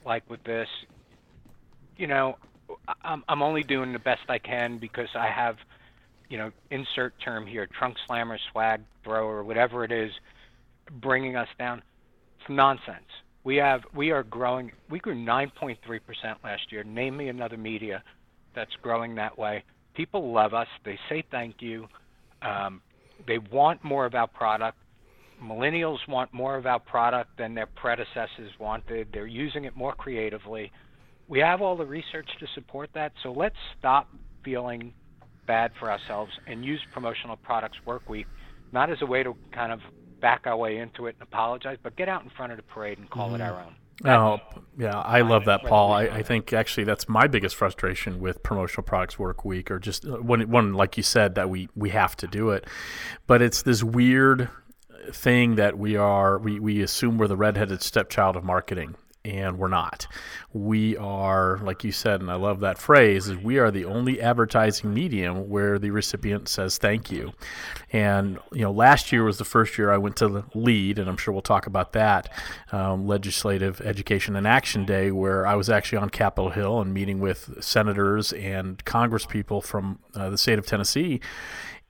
like 0.06 0.30
with 0.30 0.42
this. 0.46 0.70
You 1.98 2.08
know, 2.08 2.38
I'm, 3.04 3.26
I'm 3.28 3.42
only 3.42 3.64
doing 3.64 3.92
the 3.92 4.00
best 4.00 4.22
I 4.30 4.38
can 4.38 4.78
because 4.78 5.10
I 5.14 5.28
have, 5.28 5.58
you 6.30 6.38
know, 6.38 6.52
insert 6.72 7.20
term 7.20 7.46
here, 7.46 7.68
trunk 7.68 7.98
slammer, 8.08 8.40
swag 8.50 8.80
thrower, 9.04 9.44
whatever 9.44 9.84
it 9.84 9.92
is 9.92 10.14
bringing 11.02 11.36
us 11.36 11.48
down. 11.60 11.82
It's 12.40 12.50
nonsense. 12.50 13.06
We 13.44 13.56
have 13.58 13.82
we 13.96 14.12
are 14.12 14.24
growing. 14.24 14.72
We 14.90 15.00
grew 15.00 15.16
9.3% 15.16 15.78
last 16.44 16.72
year. 16.72 16.84
Name 16.84 17.18
me 17.18 17.30
another 17.30 17.58
media 17.58 18.04
that's 18.56 18.72
growing 18.82 19.16
that 19.16 19.38
way. 19.38 19.64
People 19.94 20.34
love 20.34 20.54
us. 20.54 20.68
They 20.84 21.00
say 21.10 21.24
thank 21.32 21.62
you. 21.62 21.88
Um, 22.42 22.82
they 23.26 23.38
want 23.38 23.84
more 23.84 24.06
of 24.06 24.16
our 24.16 24.28
product. 24.28 24.78
Millennials 25.42 25.98
want 26.08 26.34
more 26.34 26.56
of 26.56 26.66
our 26.66 26.80
product 26.80 27.38
than 27.38 27.54
their 27.54 27.68
predecessors 27.68 28.52
wanted. 28.60 29.10
They're 29.14 29.28
using 29.28 29.66
it 29.66 29.76
more 29.76 29.94
creatively. 29.94 30.72
We 31.28 31.40
have 31.40 31.62
all 31.62 31.78
the 31.78 31.86
research 31.86 32.28
to 32.40 32.48
support 32.56 32.90
that. 32.96 33.12
So 33.24 33.32
let's 33.32 33.56
stop 33.78 34.10
feeling 34.44 34.94
bad 35.46 35.72
for 35.80 35.92
ourselves 35.92 36.32
and 36.48 36.66
use 36.66 36.82
promotional 36.94 37.38
products 37.38 37.78
work 37.86 38.10
week 38.10 38.28
not 38.72 38.90
as 38.90 38.98
a 39.02 39.06
way 39.06 39.24
to 39.24 39.36
kind 39.54 39.72
of 39.72 39.80
back 40.20 40.42
our 40.46 40.58
way 40.58 40.78
into 40.78 41.08
it 41.08 41.16
and 41.20 41.22
apologize, 41.22 41.78
but 41.82 41.96
get 41.96 42.10
out 42.10 42.24
in 42.24 42.30
front 42.30 42.52
of 42.52 42.58
the 42.58 42.64
parade 42.64 42.98
and 42.98 43.10
call 43.10 43.28
mm-hmm. 43.28 43.36
it 43.36 43.42
our 43.42 43.62
own. 43.62 43.76
oh, 44.06 44.40
yeah, 44.78 45.00
I 45.00 45.22
love 45.22 45.46
that, 45.46 45.64
Paul. 45.64 45.92
I, 45.92 46.04
I, 46.04 46.24
think 46.24 46.54
actually 46.54 46.84
that's 46.84 47.10
my 47.10 47.26
biggest 47.26 47.56
frustration 47.56 48.20
with 48.20 48.44
promotional 48.44 48.84
products 48.84 49.18
work 49.18 49.44
week, 49.44 49.72
or 49.72 49.80
just 49.80 50.06
uh, 50.06 50.18
when 50.18 50.52
one 50.52 50.74
like 50.74 50.98
you 50.98 51.04
said 51.04 51.34
that 51.36 51.50
we 51.50 51.68
we 51.76 51.90
have 51.90 52.16
to 52.18 52.28
do 52.28 52.52
it, 52.52 52.68
but 53.26 53.42
it's 53.42 53.64
this 53.64 53.84
weird 53.84 54.50
thing 55.12 55.56
that 55.56 55.80
we 55.80 55.96
are 55.96 56.38
we 56.38 56.60
we 56.60 56.84
assume 56.84 57.18
we're 57.18 57.28
the 57.28 57.38
redheaded 57.38 57.82
stepchild 57.82 58.36
of 58.36 58.44
marketing, 58.44 58.96
and 59.28 59.60
we're 59.60 59.68
not. 59.68 60.08
We 60.54 60.96
are, 60.96 61.60
like 61.60 61.84
you 61.84 61.92
said, 61.92 62.22
and 62.22 62.32
I 62.32 62.36
love 62.36 62.62
that 62.62 62.78
phrase, 62.78 63.28
is 63.28 63.38
we 63.38 63.60
are 63.60 63.70
the 63.70 63.84
only 63.84 64.22
advertising 64.22 64.94
medium 64.94 65.50
where 65.50 65.78
the 65.78 65.92
recipient 65.92 66.48
says 66.48 66.78
thank 66.78 67.12
you. 67.12 67.34
And 67.92 68.40
you 68.54 68.62
know, 68.62 68.72
last 68.72 69.12
year 69.12 69.26
was 69.26 69.38
the 69.38 69.46
first 69.46 69.78
year 69.78 69.92
I 69.92 69.98
went 69.98 70.16
to 70.18 70.46
lead, 70.56 70.98
and 70.98 71.10
I'm 71.10 71.18
sure 71.18 71.34
we'll 71.34 71.42
talk 71.42 71.68
about 71.68 71.92
that 71.94 72.32
um, 72.72 73.06
legislative 73.06 73.82
education 73.82 74.36
and 74.38 74.48
action 74.48 74.86
day, 74.86 75.12
where 75.12 75.46
I 75.46 75.56
was 75.56 75.70
actually 75.70 75.98
on 75.98 76.10
Capitol 76.10 76.52
Hill 76.52 76.80
and 76.80 76.94
meeting 76.94 77.20
with 77.20 77.62
senators 77.62 78.32
and 78.32 78.84
congresspeople 78.86 79.64
from 79.64 80.00
uh, 80.16 80.30
the 80.30 80.38
state 80.38 80.58
of 80.58 80.66
Tennessee, 80.66 81.20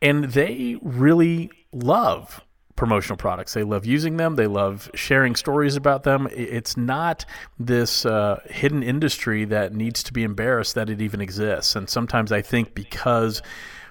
and 0.02 0.26
they 0.26 0.78
really 0.82 1.52
love 1.72 2.42
promotional 2.78 3.18
products. 3.18 3.54
They 3.54 3.64
love 3.64 3.86
using 3.86 4.16
them. 4.16 4.36
They 4.36 4.48
love 4.48 4.90
sharing 4.94 5.36
stories 5.36 5.76
about 5.76 6.04
them. 6.04 6.30
It's 6.32 6.78
not 6.78 7.26
this 7.60 8.06
uh, 8.06 8.40
hidden 8.46 8.84
industry 8.84 9.44
that 9.46 9.74
needs 9.74 10.02
to 10.04 10.14
be 10.14 10.24
embarrassed 10.24 10.76
that 10.76 10.90
it 10.90 11.02
even 11.02 11.20
exists. 11.20 11.76
And 11.76 11.90
sometimes 11.90 12.32
I 12.32 12.42
think 12.42 12.74
because 12.74 13.42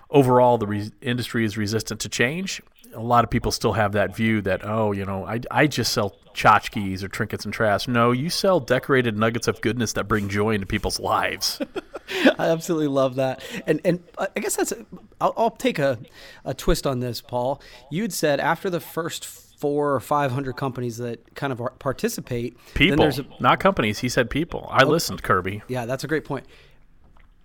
overall 0.09 0.57
the 0.57 0.67
re- 0.67 0.91
industry 1.03 1.45
is 1.45 1.59
resistant 1.59 2.01
to 2.01 2.09
change, 2.09 2.63
a 2.97 3.03
lot 3.03 3.25
of 3.25 3.31
people 3.31 3.53
still 3.53 3.75
have 3.75 3.93
that 3.93 4.17
view 4.17 4.41
that 4.43 4.65
oh, 4.65 4.93
you 4.93 5.05
know, 5.05 5.25
I, 5.25 5.41
I 5.51 5.67
just 5.67 5.93
sell 5.93 6.17
tchotchkes 6.35 7.03
or 7.03 7.09
trinkets 7.09 7.45
and 7.45 7.53
trash. 7.53 7.87
No, 7.89 8.13
you 8.13 8.31
sell 8.31 8.61
decorated 8.61 9.17
nuggets 9.17 9.49
of 9.49 9.61
goodness 9.61 9.93
that 9.95 10.05
bring 10.09 10.29
joy 10.29 10.55
into 10.55 10.67
people's 10.67 10.99
lives. 10.99 11.61
I 12.39 12.49
absolutely 12.49 12.89
love 12.89 13.17
that, 13.17 13.43
and 13.67 13.81
and 13.85 14.03
I 14.19 14.41
guess 14.41 14.57
that's. 14.57 14.73
i 15.21 15.31
will 15.37 15.51
take 15.51 15.79
a, 15.79 15.99
a 16.45 16.55
twist 16.55 16.87
on 16.87 17.01
this, 17.01 17.21
Paul. 17.21 17.61
You'd 17.91 18.13
said 18.13 18.41
after 18.41 18.71
the 18.71 18.81
first 18.81 19.25
four 19.25 19.95
or 19.95 20.01
five 20.01 20.31
hundred 20.31 20.55
companies 20.57 20.99
that 20.99 21.35
kind 21.35 21.53
of 21.53 21.61
participate, 21.79 22.57
people, 22.75 23.05
a, 23.05 23.27
not 23.41 23.59
companies. 23.59 23.99
He 23.99 24.09
said 24.09 24.31
people. 24.31 24.69
I 24.71 24.85
oh, 24.85 24.89
listened, 24.89 25.23
Kirby. 25.23 25.63
Yeah, 25.69 25.87
that's 25.87 26.05
a 26.05 26.09
great 26.09 26.25
point. 26.25 26.47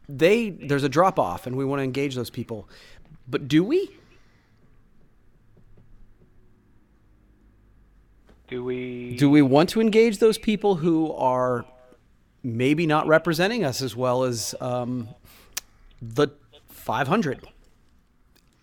They 0.08 0.52
there's 0.52 0.84
a 0.84 0.90
drop 0.90 1.18
off, 1.18 1.48
and 1.48 1.56
we 1.56 1.66
want 1.66 1.80
to 1.80 1.84
engage 1.84 2.16
those 2.16 2.30
people, 2.30 2.70
but 3.28 3.48
do 3.48 3.64
we? 3.64 3.90
Do 8.52 8.66
we 8.66 9.16
Do 9.16 9.30
we 9.30 9.42
want 9.42 9.70
to 9.70 9.82
engage 9.82 10.18
those 10.18 10.38
people 10.38 10.76
who 10.76 11.14
are 11.14 11.66
maybe 12.44 12.86
not 12.86 13.08
representing 13.08 13.64
us 13.64 13.82
as 13.82 13.96
well 13.96 14.24
as 14.24 14.54
um, 14.60 15.08
the 16.02 16.28
500? 16.68 17.48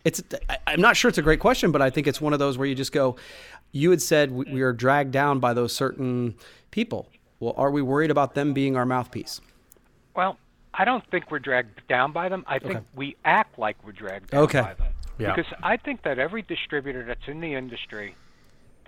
It's 0.04 0.22
I, 0.50 0.58
I'm 0.66 0.82
not 0.82 0.98
sure 0.98 1.08
it's 1.08 1.16
a 1.16 1.22
great 1.22 1.40
question, 1.40 1.72
but 1.72 1.80
I 1.80 1.88
think 1.88 2.06
it's 2.06 2.20
one 2.20 2.34
of 2.34 2.38
those 2.38 2.58
where 2.58 2.68
you 2.68 2.74
just 2.74 2.92
go. 2.92 3.16
You 3.72 3.88
had 3.88 4.02
said 4.02 4.30
we, 4.30 4.44
we 4.52 4.60
are 4.60 4.74
dragged 4.74 5.10
down 5.10 5.40
by 5.40 5.54
those 5.54 5.74
certain 5.74 6.34
people. 6.70 7.08
Well, 7.40 7.54
are 7.56 7.70
we 7.70 7.80
worried 7.80 8.10
about 8.10 8.34
them 8.34 8.52
being 8.52 8.76
our 8.76 8.84
mouthpiece? 8.84 9.40
Well, 10.14 10.38
I 10.74 10.84
don't 10.84 11.08
think 11.10 11.30
we're 11.30 11.38
dragged 11.38 11.80
down 11.88 12.12
by 12.12 12.28
them. 12.28 12.44
I 12.46 12.58
think 12.58 12.76
okay. 12.76 12.84
we 12.94 13.16
act 13.24 13.58
like 13.58 13.82
we're 13.82 13.92
dragged 13.92 14.32
down 14.32 14.42
okay. 14.42 14.60
by 14.60 14.74
them. 14.74 14.92
Yeah. 15.18 15.34
Because 15.34 15.50
I 15.62 15.78
think 15.78 16.02
that 16.02 16.18
every 16.18 16.42
distributor 16.42 17.04
that's 17.04 17.26
in 17.26 17.40
the 17.40 17.54
industry 17.54 18.14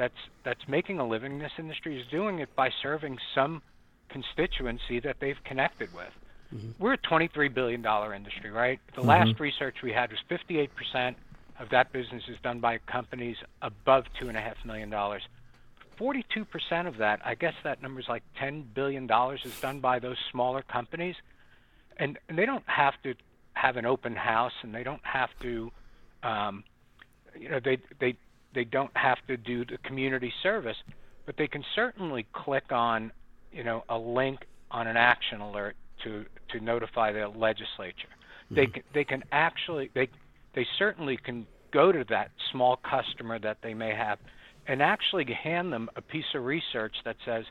that's 0.00 0.14
that's 0.44 0.66
making 0.66 0.98
a 0.98 1.06
living 1.06 1.32
in 1.32 1.38
this 1.38 1.52
industry 1.58 2.00
is 2.00 2.06
doing 2.10 2.38
it 2.38 2.48
by 2.56 2.70
serving 2.82 3.18
some 3.34 3.60
constituency 4.08 4.98
that 4.98 5.16
they've 5.20 5.42
connected 5.44 5.92
with. 5.94 6.08
Mm-hmm. 6.54 6.70
We're 6.82 6.94
a 6.94 6.96
23 6.96 7.48
billion 7.48 7.82
dollar 7.82 8.14
industry, 8.14 8.50
right? 8.50 8.80
The 8.94 9.02
mm-hmm. 9.02 9.10
last 9.10 9.38
research 9.38 9.76
we 9.82 9.92
had 9.92 10.10
was 10.10 10.18
58 10.26 10.70
percent 10.74 11.16
of 11.60 11.68
that 11.68 11.92
business 11.92 12.22
is 12.28 12.38
done 12.42 12.60
by 12.60 12.78
companies 12.78 13.36
above 13.60 14.04
two 14.18 14.28
and 14.28 14.38
a 14.38 14.40
half 14.40 14.56
million 14.64 14.88
dollars. 14.88 15.22
42 15.98 16.46
percent 16.46 16.88
of 16.88 16.96
that, 16.96 17.20
I 17.22 17.34
guess 17.34 17.54
that 17.62 17.82
number 17.82 18.00
is 18.00 18.08
like 18.08 18.22
10 18.38 18.70
billion 18.74 19.06
dollars, 19.06 19.42
is 19.44 19.60
done 19.60 19.80
by 19.80 19.98
those 19.98 20.16
smaller 20.32 20.62
companies, 20.62 21.16
and, 21.98 22.18
and 22.30 22.38
they 22.38 22.46
don't 22.46 22.64
have 22.66 22.94
to 23.02 23.14
have 23.52 23.76
an 23.76 23.84
open 23.84 24.16
house, 24.16 24.54
and 24.62 24.74
they 24.74 24.82
don't 24.82 25.04
have 25.04 25.28
to, 25.42 25.70
um, 26.22 26.64
you 27.38 27.50
know, 27.50 27.60
they 27.62 27.76
they 27.98 28.16
they 28.54 28.64
don't 28.64 28.94
have 28.96 29.18
to 29.28 29.36
do 29.36 29.64
the 29.64 29.78
community 29.78 30.32
service, 30.42 30.76
but 31.26 31.36
they 31.36 31.46
can 31.46 31.64
certainly 31.74 32.26
click 32.32 32.72
on, 32.72 33.12
you 33.52 33.64
know, 33.64 33.84
a 33.88 33.98
link 33.98 34.40
on 34.70 34.86
an 34.86 34.96
action 34.96 35.40
alert 35.40 35.76
to 36.04 36.24
to 36.50 36.60
notify 36.60 37.12
the 37.12 37.28
legislature. 37.28 38.08
Mm-hmm. 38.08 38.54
They 38.54 38.66
can, 38.66 38.82
they 38.94 39.04
can 39.04 39.24
actually 39.32 39.90
they 39.94 40.08
they 40.54 40.66
certainly 40.78 41.16
can 41.16 41.46
go 41.72 41.92
to 41.92 42.04
that 42.08 42.30
small 42.50 42.76
customer 42.76 43.38
that 43.38 43.58
they 43.62 43.74
may 43.74 43.94
have 43.94 44.18
and 44.66 44.82
actually 44.82 45.24
hand 45.32 45.72
them 45.72 45.88
a 45.96 46.02
piece 46.02 46.24
of 46.34 46.44
research 46.44 46.94
that 47.04 47.16
says, 47.24 47.44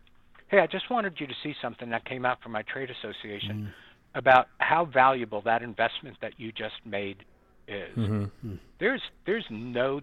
"Hey, 0.48 0.60
I 0.60 0.68
just 0.68 0.89
wanted 0.89 1.20
you 1.20 1.27
to 1.27 1.36
see 1.44 1.56
something 1.62 1.89
that 1.89 2.06
came 2.06 2.25
out 2.25 2.41
from 2.41 2.51
my 2.51 2.63
trade 2.63 2.89
association 2.89 3.56
mm-hmm. 3.56 3.70
about 4.15 4.48
how 4.58 4.86
valuable 4.86 5.41
that 5.44 5.62
investment 5.62 6.18
that 6.22 6.34
you 6.38 6.51
just 6.51 6.75
made 6.86 7.24
is." 7.68 7.98
Mm-hmm. 7.98 8.56
There's 8.79 9.01
there's 9.25 9.46
no 9.50 10.01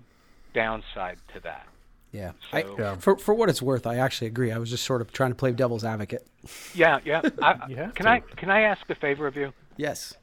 downside 0.56 1.18
to 1.34 1.40
that. 1.40 1.66
Yeah. 2.12 2.32
So, 2.50 2.56
I, 2.56 2.64
yeah. 2.78 2.96
For 2.96 3.18
for 3.18 3.34
what 3.34 3.48
it's 3.48 3.60
worth, 3.60 3.86
I 3.86 3.96
actually 3.96 4.28
agree. 4.28 4.50
I 4.50 4.58
was 4.58 4.70
just 4.70 4.84
sort 4.84 5.02
of 5.02 5.12
trying 5.12 5.30
to 5.30 5.36
play 5.36 5.52
devil's 5.52 5.84
advocate. 5.84 6.26
Yeah, 6.74 6.98
yeah. 7.04 7.20
I, 7.42 7.54
can 7.54 7.92
to. 7.94 8.08
I 8.08 8.20
can 8.20 8.50
I 8.50 8.62
ask 8.62 8.88
a 8.88 8.94
favor 8.94 9.26
of 9.26 9.36
you? 9.36 9.52
Yes. 9.76 10.14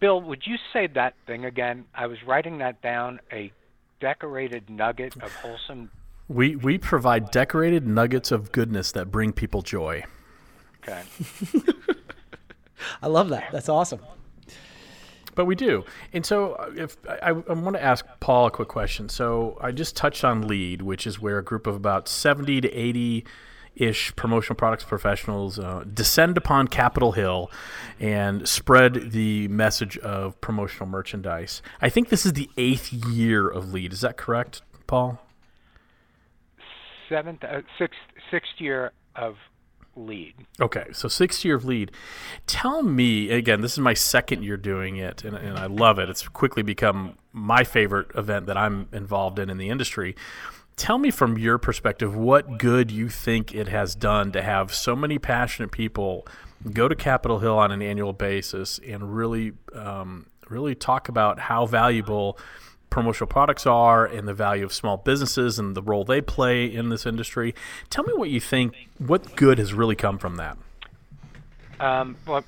Bill, 0.00 0.22
would 0.22 0.46
you 0.46 0.56
say 0.72 0.86
that 0.94 1.14
thing 1.26 1.44
again? 1.44 1.84
I 1.94 2.06
was 2.06 2.22
writing 2.22 2.58
that 2.58 2.80
down. 2.80 3.20
A 3.32 3.52
decorated 4.00 4.70
nugget 4.70 5.16
of 5.20 5.34
wholesome. 5.34 5.90
We 6.28 6.54
we 6.54 6.78
provide 6.78 7.30
decorated 7.30 7.86
nuggets 7.86 8.30
of 8.30 8.52
goodness 8.52 8.92
that 8.92 9.10
bring 9.10 9.32
people 9.32 9.62
joy. 9.62 10.04
Okay. 10.82 11.02
I 13.02 13.08
love 13.08 13.28
that. 13.30 13.50
That's 13.52 13.68
awesome. 13.68 14.00
But 15.34 15.46
we 15.46 15.54
do. 15.54 15.84
And 16.12 16.26
so 16.26 16.52
uh, 16.52 16.70
if 16.76 16.96
I, 17.08 17.30
I, 17.30 17.32
want 17.32 17.76
to 17.76 17.82
ask 17.82 18.04
Paul 18.20 18.46
a 18.46 18.50
quick 18.50 18.68
question. 18.68 19.08
So 19.08 19.56
I 19.60 19.72
just 19.72 19.96
touched 19.96 20.24
on 20.24 20.46
LEAD, 20.46 20.82
which 20.82 21.06
is 21.06 21.20
where 21.20 21.38
a 21.38 21.44
group 21.44 21.66
of 21.66 21.74
about 21.74 22.06
70 22.08 22.60
to 22.60 22.70
80 22.70 23.24
ish 23.74 24.14
promotional 24.16 24.54
products 24.54 24.84
professionals 24.84 25.58
uh, 25.58 25.84
descend 25.92 26.36
upon 26.36 26.68
Capitol 26.68 27.12
Hill 27.12 27.50
and 27.98 28.46
spread 28.46 29.12
the 29.12 29.48
message 29.48 29.96
of 29.98 30.38
promotional 30.40 30.86
merchandise. 30.86 31.62
I 31.80 31.88
think 31.88 32.08
this 32.08 32.26
is 32.26 32.34
the 32.34 32.50
eighth 32.56 32.92
year 32.92 33.48
of 33.48 33.72
LEAD. 33.72 33.92
Is 33.92 34.02
that 34.02 34.16
correct, 34.16 34.62
Paul? 34.86 35.20
Seventh, 37.08 37.44
uh, 37.44 37.62
sixth, 37.78 37.98
sixth 38.30 38.52
year 38.58 38.92
of 39.16 39.36
lead. 39.96 40.34
Okay, 40.60 40.86
so 40.92 41.08
sixth 41.08 41.44
year 41.44 41.56
of 41.56 41.64
lead. 41.64 41.90
Tell 42.46 42.82
me 42.82 43.30
again. 43.30 43.60
This 43.60 43.72
is 43.72 43.78
my 43.78 43.94
second 43.94 44.42
year 44.42 44.56
doing 44.56 44.96
it, 44.96 45.24
and, 45.24 45.36
and 45.36 45.58
I 45.58 45.66
love 45.66 45.98
it. 45.98 46.08
It's 46.08 46.26
quickly 46.28 46.62
become 46.62 47.16
my 47.32 47.64
favorite 47.64 48.08
event 48.14 48.46
that 48.46 48.56
I'm 48.56 48.88
involved 48.92 49.38
in 49.38 49.50
in 49.50 49.58
the 49.58 49.68
industry. 49.68 50.16
Tell 50.76 50.98
me 50.98 51.10
from 51.10 51.36
your 51.36 51.58
perspective 51.58 52.16
what 52.16 52.58
good 52.58 52.90
you 52.90 53.08
think 53.08 53.54
it 53.54 53.68
has 53.68 53.94
done 53.94 54.32
to 54.32 54.42
have 54.42 54.74
so 54.74 54.96
many 54.96 55.18
passionate 55.18 55.70
people 55.70 56.26
go 56.72 56.88
to 56.88 56.94
Capitol 56.94 57.40
Hill 57.40 57.58
on 57.58 57.70
an 57.72 57.82
annual 57.82 58.12
basis 58.12 58.80
and 58.86 59.14
really, 59.14 59.52
um, 59.74 60.26
really 60.48 60.74
talk 60.74 61.08
about 61.08 61.38
how 61.38 61.66
valuable 61.66 62.38
promotional 62.92 63.26
products 63.26 63.66
are 63.66 64.04
and 64.04 64.28
the 64.28 64.34
value 64.34 64.64
of 64.64 64.72
small 64.72 64.98
businesses 64.98 65.58
and 65.58 65.74
the 65.74 65.82
role 65.82 66.04
they 66.04 66.20
play 66.20 66.66
in 66.66 66.90
this 66.90 67.06
industry. 67.06 67.54
Tell 67.88 68.04
me 68.04 68.12
what 68.12 68.28
you 68.28 68.38
think. 68.38 68.74
What 68.98 69.34
good 69.34 69.58
has 69.58 69.72
really 69.72 69.96
come 69.96 70.18
from 70.18 70.36
that? 70.36 70.58
Um, 71.80 72.16
well, 72.26 72.44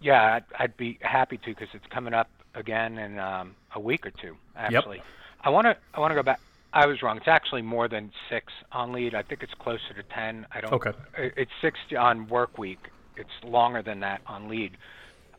yeah, 0.00 0.34
I'd, 0.34 0.44
I'd, 0.58 0.76
be 0.76 0.98
happy 1.00 1.38
to 1.38 1.46
because 1.46 1.68
it's 1.72 1.86
coming 1.86 2.12
up 2.12 2.28
again 2.54 2.98
in 2.98 3.18
um, 3.18 3.56
a 3.74 3.80
week 3.80 4.06
or 4.06 4.10
two. 4.10 4.36
Actually, 4.54 4.98
yep. 4.98 5.06
I 5.40 5.50
want 5.50 5.64
to 5.64 5.76
I 5.94 6.00
want 6.00 6.10
to 6.10 6.14
go 6.14 6.22
back. 6.22 6.40
I 6.72 6.86
was 6.86 7.02
wrong. 7.02 7.16
It's 7.16 7.26
actually 7.26 7.62
more 7.62 7.88
than 7.88 8.12
six 8.28 8.52
on 8.70 8.92
lead. 8.92 9.14
I 9.14 9.22
think 9.22 9.42
it's 9.42 9.54
closer 9.54 9.94
to 9.96 10.02
ten. 10.14 10.46
I 10.52 10.60
don't. 10.60 10.72
Okay. 10.74 10.92
It's 11.16 11.50
six 11.62 11.78
on 11.98 12.28
work 12.28 12.58
week. 12.58 12.90
It's 13.16 13.30
longer 13.42 13.82
than 13.82 14.00
that 14.00 14.20
on 14.26 14.48
lead. 14.48 14.76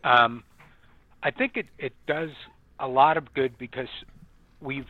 Um, 0.04 0.44
I 1.22 1.32
think 1.32 1.58
it, 1.58 1.68
it 1.78 1.94
does 2.08 2.32
a 2.80 2.88
lot 2.88 3.18
of 3.18 3.34
good 3.34 3.58
because 3.58 3.88
we've 4.62 4.88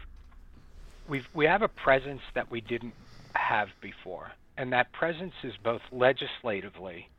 we've 1.07 1.27
we 1.33 1.45
have 1.45 1.61
a 1.61 1.67
presence 1.67 2.21
that 2.33 2.49
we 2.49 2.61
didn't 2.61 2.93
have 3.33 3.69
before, 3.81 4.31
and 4.57 4.73
that 4.73 4.91
presence 4.91 5.33
is 5.43 5.53
both 5.63 5.81
legislatively, 5.91 7.09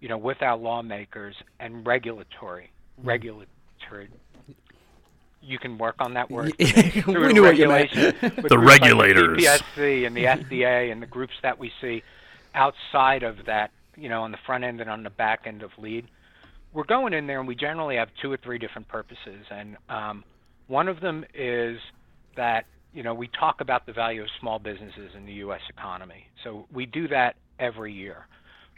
you 0.00 0.08
know, 0.08 0.18
with 0.18 0.42
our 0.42 0.56
lawmakers 0.56 1.36
and 1.60 1.86
regulatory 1.86 2.70
mm-hmm. 2.98 3.08
regulatory. 3.08 4.08
You 5.40 5.58
can 5.58 5.78
work 5.78 5.94
on 6.00 6.14
that 6.14 6.30
word. 6.30 6.52
we 6.58 7.32
knew 7.32 7.44
regulation. 7.44 8.14
the 8.20 8.58
regulators, 8.58 9.42
like 9.42 9.60
the 9.76 9.80
CPSC 9.80 10.06
and 10.06 10.16
the 10.16 10.24
FDA 10.24 10.90
and 10.90 11.00
the 11.00 11.06
groups 11.06 11.34
that 11.42 11.58
we 11.58 11.72
see 11.80 12.02
outside 12.54 13.22
of 13.22 13.46
that, 13.46 13.70
you 13.96 14.08
know, 14.08 14.24
on 14.24 14.32
the 14.32 14.38
front 14.44 14.64
end 14.64 14.80
and 14.80 14.90
on 14.90 15.04
the 15.04 15.10
back 15.10 15.42
end 15.46 15.62
of 15.62 15.70
lead. 15.78 16.06
We're 16.72 16.84
going 16.84 17.14
in 17.14 17.26
there, 17.26 17.38
and 17.38 17.48
we 17.48 17.54
generally 17.54 17.96
have 17.96 18.08
two 18.20 18.30
or 18.30 18.36
three 18.36 18.58
different 18.58 18.88
purposes, 18.88 19.46
and 19.50 19.76
um, 19.88 20.24
one 20.68 20.88
of 20.88 21.00
them 21.00 21.24
is 21.34 21.78
that 22.36 22.66
you 22.94 23.02
know 23.02 23.14
we 23.14 23.28
talk 23.28 23.60
about 23.60 23.86
the 23.86 23.92
value 23.92 24.22
of 24.22 24.28
small 24.40 24.58
businesses 24.58 25.10
in 25.16 25.26
the 25.26 25.32
U.S. 25.34 25.62
economy. 25.68 26.28
So 26.44 26.66
we 26.72 26.86
do 26.86 27.08
that 27.08 27.36
every 27.58 27.92
year. 27.92 28.26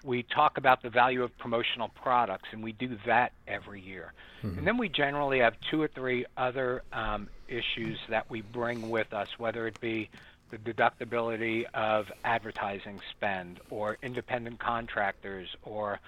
we 0.02 0.23
talk 0.23 0.56
about 0.56 0.82
the 0.82 0.88
value 0.88 1.23
of 1.23 1.37
promotional 1.37 1.88
products, 1.88 2.49
and 2.52 2.62
we 2.62 2.73
do 2.73 2.97
that 3.04 3.32
every 3.47 3.82
year. 3.82 4.14
Mm-hmm. 4.42 4.59
And 4.59 4.66
then 4.66 4.78
we 4.78 4.88
generally 4.88 5.40
have 5.40 5.54
two 5.70 5.82
or 5.82 5.88
three 5.88 6.25
other 6.38 6.82
um, 6.90 7.28
issues 7.49 7.99
that 8.09 8.30
we 8.30 8.40
bring 8.40 8.88
with 8.88 9.12
us, 9.12 9.28
whether 9.37 9.66
it 9.66 9.78
be 9.78 10.09
the 10.50 10.56
deductibility 10.59 11.64
of 11.75 12.06
advertising 12.25 13.00
spend 13.11 13.61
or 13.70 13.99
independent 14.02 14.59
contractors 14.59 15.49
or 15.62 16.00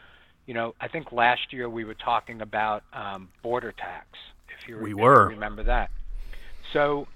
you 0.47 0.55
know 0.55 0.75
i 0.81 0.89
think 0.89 1.13
last 1.13 1.53
year 1.53 1.69
we 1.69 1.85
were 1.85 1.95
talking 1.95 2.41
about 2.41 2.83
um, 2.93 3.29
border 3.43 3.73
tax 3.73 4.07
if 4.61 4.69
you, 4.69 4.79
we 4.79 4.95
were. 4.95 5.29
remember 5.29 5.63
that 5.63 5.91
so 6.73 7.07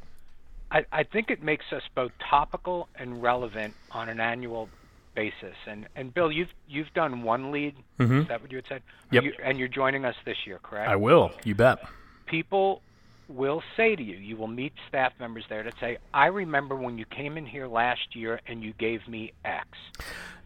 I, 0.70 0.84
I 0.92 1.02
think 1.04 1.30
it 1.30 1.42
makes 1.42 1.66
us 1.72 1.82
both 1.94 2.12
topical 2.18 2.88
and 2.96 3.22
relevant 3.22 3.74
on 3.92 4.08
an 4.08 4.20
annual 4.20 4.68
basis 5.14 5.56
and 5.66 5.86
and 5.96 6.12
bill 6.12 6.30
you've 6.30 6.52
you've 6.68 6.92
done 6.92 7.22
one 7.22 7.50
lead 7.50 7.74
mm-hmm. 7.98 8.20
is 8.20 8.28
that 8.28 8.42
what 8.42 8.50
you 8.50 8.58
had 8.58 8.66
said 8.68 8.82
yep. 9.10 9.24
You, 9.24 9.32
and 9.42 9.58
you're 9.58 9.68
joining 9.68 10.04
us 10.04 10.14
this 10.24 10.36
year 10.46 10.58
correct 10.62 10.90
i 10.90 10.96
will 10.96 11.32
you 11.44 11.54
bet 11.54 11.82
people 12.26 12.82
will 13.28 13.62
say 13.76 13.96
to 13.96 14.02
you, 14.02 14.16
you 14.16 14.36
will 14.36 14.46
meet 14.46 14.72
staff 14.88 15.12
members 15.18 15.44
there 15.48 15.62
that 15.62 15.74
say, 15.80 15.98
I 16.14 16.26
remember 16.26 16.76
when 16.76 16.98
you 16.98 17.04
came 17.04 17.36
in 17.36 17.46
here 17.46 17.66
last 17.66 18.14
year 18.14 18.40
and 18.46 18.62
you 18.62 18.72
gave 18.78 19.06
me 19.08 19.32
X. 19.44 19.66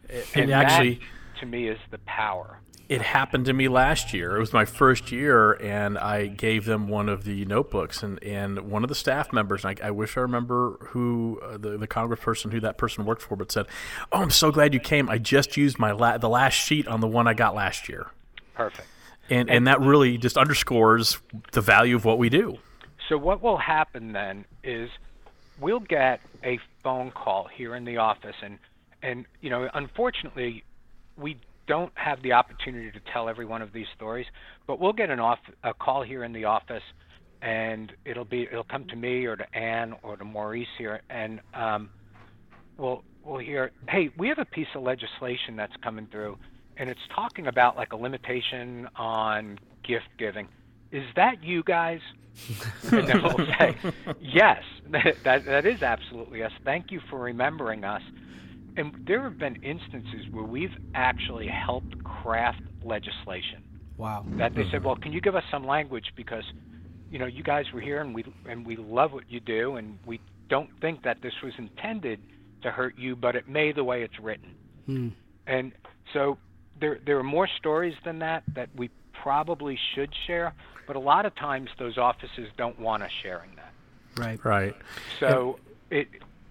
And, 0.09 0.43
and 0.43 0.51
actually, 0.51 0.95
that, 0.95 1.39
to 1.41 1.45
me, 1.45 1.67
is 1.67 1.79
the 1.91 1.99
power. 1.99 2.59
It 2.91 3.01
happened 3.01 3.45
to 3.45 3.53
me 3.53 3.69
last 3.69 4.13
year. 4.13 4.35
It 4.35 4.39
was 4.41 4.51
my 4.51 4.65
first 4.65 5.13
year, 5.13 5.53
and 5.53 5.97
I 5.97 6.27
gave 6.27 6.65
them 6.65 6.89
one 6.89 7.07
of 7.07 7.23
the 7.23 7.45
notebooks. 7.45 8.03
And, 8.03 8.21
and 8.21 8.69
one 8.69 8.83
of 8.83 8.89
the 8.89 8.95
staff 8.95 9.31
members, 9.31 9.63
I, 9.63 9.75
I 9.81 9.91
wish 9.91 10.17
I 10.17 10.19
remember 10.19 10.77
who 10.89 11.39
uh, 11.41 11.57
the, 11.57 11.77
the 11.77 11.87
congressperson 11.87 12.51
who 12.51 12.59
that 12.59 12.77
person 12.77 13.05
worked 13.05 13.21
for, 13.21 13.37
but 13.37 13.49
said, 13.49 13.67
Oh, 14.11 14.21
I'm 14.21 14.29
so 14.29 14.51
glad 14.51 14.73
you 14.73 14.81
came. 14.81 15.09
I 15.09 15.19
just 15.19 15.55
used 15.55 15.79
my 15.79 15.93
la- 15.93 16.17
the 16.17 16.27
last 16.27 16.55
sheet 16.55 16.85
on 16.85 16.99
the 16.99 17.07
one 17.07 17.29
I 17.29 17.33
got 17.33 17.55
last 17.55 17.87
year. 17.87 18.07
Perfect. 18.55 18.89
And, 19.29 19.39
and, 19.39 19.49
and 19.49 19.67
that 19.67 19.79
really 19.79 20.17
just 20.17 20.35
underscores 20.35 21.17
the 21.53 21.61
value 21.61 21.95
of 21.95 22.03
what 22.03 22.17
we 22.17 22.27
do. 22.27 22.57
So 23.07 23.17
what 23.17 23.41
will 23.41 23.57
happen 23.57 24.11
then 24.11 24.43
is 24.65 24.89
we'll 25.61 25.79
get 25.79 26.19
a 26.43 26.59
phone 26.83 27.11
call 27.11 27.47
here 27.47 27.73
in 27.73 27.85
the 27.85 27.95
office, 27.95 28.35
and 28.43 28.59
and 29.01 29.25
you 29.39 29.49
know, 29.49 29.69
unfortunately, 29.73 30.65
we 31.15 31.37
don't 31.71 31.93
have 31.95 32.21
the 32.21 32.33
opportunity 32.33 32.91
to 32.91 32.99
tell 33.13 33.29
every 33.29 33.45
one 33.45 33.61
of 33.61 33.71
these 33.71 33.85
stories, 33.95 34.25
but 34.67 34.77
we'll 34.77 34.91
get 34.91 35.09
an 35.09 35.21
off 35.21 35.39
a 35.63 35.73
call 35.73 36.03
here 36.03 36.25
in 36.25 36.33
the 36.33 36.43
office, 36.43 36.83
and 37.41 37.93
it'll 38.03 38.25
be 38.25 38.41
it'll 38.41 38.65
come 38.65 38.85
to 38.89 38.97
me 38.97 39.23
or 39.25 39.37
to 39.37 39.55
Ann 39.55 39.95
or 40.03 40.17
to 40.17 40.25
Maurice 40.25 40.67
here, 40.77 40.99
and 41.09 41.39
um, 41.53 41.89
we'll 42.77 43.05
we'll 43.23 43.39
hear, 43.39 43.71
hey, 43.87 44.09
we 44.17 44.27
have 44.27 44.37
a 44.37 44.43
piece 44.43 44.67
of 44.75 44.83
legislation 44.83 45.55
that's 45.55 45.71
coming 45.81 46.07
through, 46.11 46.37
and 46.75 46.89
it's 46.89 46.99
talking 47.15 47.47
about 47.47 47.77
like 47.77 47.93
a 47.93 47.95
limitation 47.95 48.89
on 48.97 49.57
gift 49.81 50.09
giving. 50.17 50.49
Is 50.91 51.05
that 51.15 51.41
you 51.41 51.63
guys? 51.63 52.01
and 52.91 53.07
then 53.07 53.23
we'll 53.23 53.47
say, 53.57 53.77
yes, 54.19 54.61
that, 54.89 55.15
that, 55.23 55.45
that 55.45 55.65
is 55.65 55.81
absolutely 55.81 56.43
us. 56.43 56.51
Thank 56.65 56.91
you 56.91 56.99
for 57.09 57.17
remembering 57.17 57.85
us. 57.85 58.01
And 58.77 59.03
there 59.05 59.21
have 59.23 59.37
been 59.37 59.61
instances 59.63 60.27
where 60.31 60.43
we've 60.43 60.75
actually 60.95 61.47
helped 61.47 62.03
craft 62.03 62.61
legislation. 62.83 63.63
Wow. 63.97 64.25
That 64.37 64.55
they 64.55 64.63
said, 64.71 64.83
well, 64.83 64.95
can 64.95 65.11
you 65.11 65.21
give 65.21 65.35
us 65.35 65.43
some 65.51 65.65
language 65.65 66.13
because, 66.15 66.43
you 67.11 67.19
know, 67.19 67.25
you 67.25 67.43
guys 67.43 67.65
were 67.73 67.81
here 67.81 68.01
and 68.01 68.15
we 68.15 68.25
and 68.47 68.65
we 68.65 68.75
love 68.75 69.11
what 69.11 69.29
you 69.29 69.39
do 69.39 69.75
and 69.75 69.99
we 70.05 70.19
don't 70.49 70.69
think 70.79 71.03
that 71.03 71.21
this 71.21 71.33
was 71.43 71.53
intended 71.57 72.19
to 72.63 72.71
hurt 72.71 72.97
you, 72.97 73.15
but 73.15 73.35
it 73.35 73.47
may 73.47 73.71
the 73.71 73.83
way 73.83 74.03
it's 74.03 74.19
written. 74.19 74.55
Hmm. 74.85 75.09
And 75.45 75.71
so 76.13 76.37
there 76.79 76.99
there 77.05 77.19
are 77.19 77.23
more 77.23 77.47
stories 77.47 77.95
than 78.03 78.19
that 78.19 78.43
that 78.55 78.69
we 78.75 78.89
probably 79.13 79.77
should 79.93 80.13
share, 80.25 80.53
but 80.87 80.95
a 80.95 80.99
lot 80.99 81.25
of 81.25 81.35
times 81.35 81.69
those 81.77 81.97
offices 81.97 82.49
don't 82.57 82.79
want 82.79 83.03
us 83.03 83.11
sharing 83.21 83.51
that. 83.55 83.71
Right. 84.17 84.43
Right. 84.43 84.75
So 85.19 85.59
it, 85.89 86.07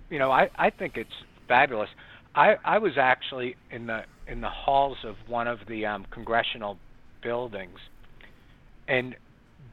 you 0.09 0.19
know, 0.19 0.31
I, 0.31 0.51
I 0.57 0.71
think 0.71 0.97
it's 0.97 1.11
fabulous. 1.49 1.91
I, 2.35 2.57
I 2.65 2.79
was 2.79 2.93
actually 2.97 3.57
in 3.71 3.87
the 3.87 4.05
in 4.27 4.41
the 4.41 4.49
halls 4.49 4.99
of 5.05 5.17
one 5.27 5.49
of 5.49 5.59
the 5.67 5.87
um, 5.87 6.07
congressional 6.11 6.79
buildings, 7.23 7.79
and 8.87 9.17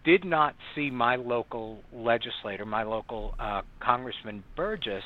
did 0.04 0.26
not 0.26 0.56
see 0.74 0.89
my 0.89 1.15
local 1.17 1.84
legislator, 1.93 2.65
my 2.65 2.84
local 2.84 3.36
uh, 3.39 3.62
Congressman 3.80 4.43
Burgess. 4.56 5.04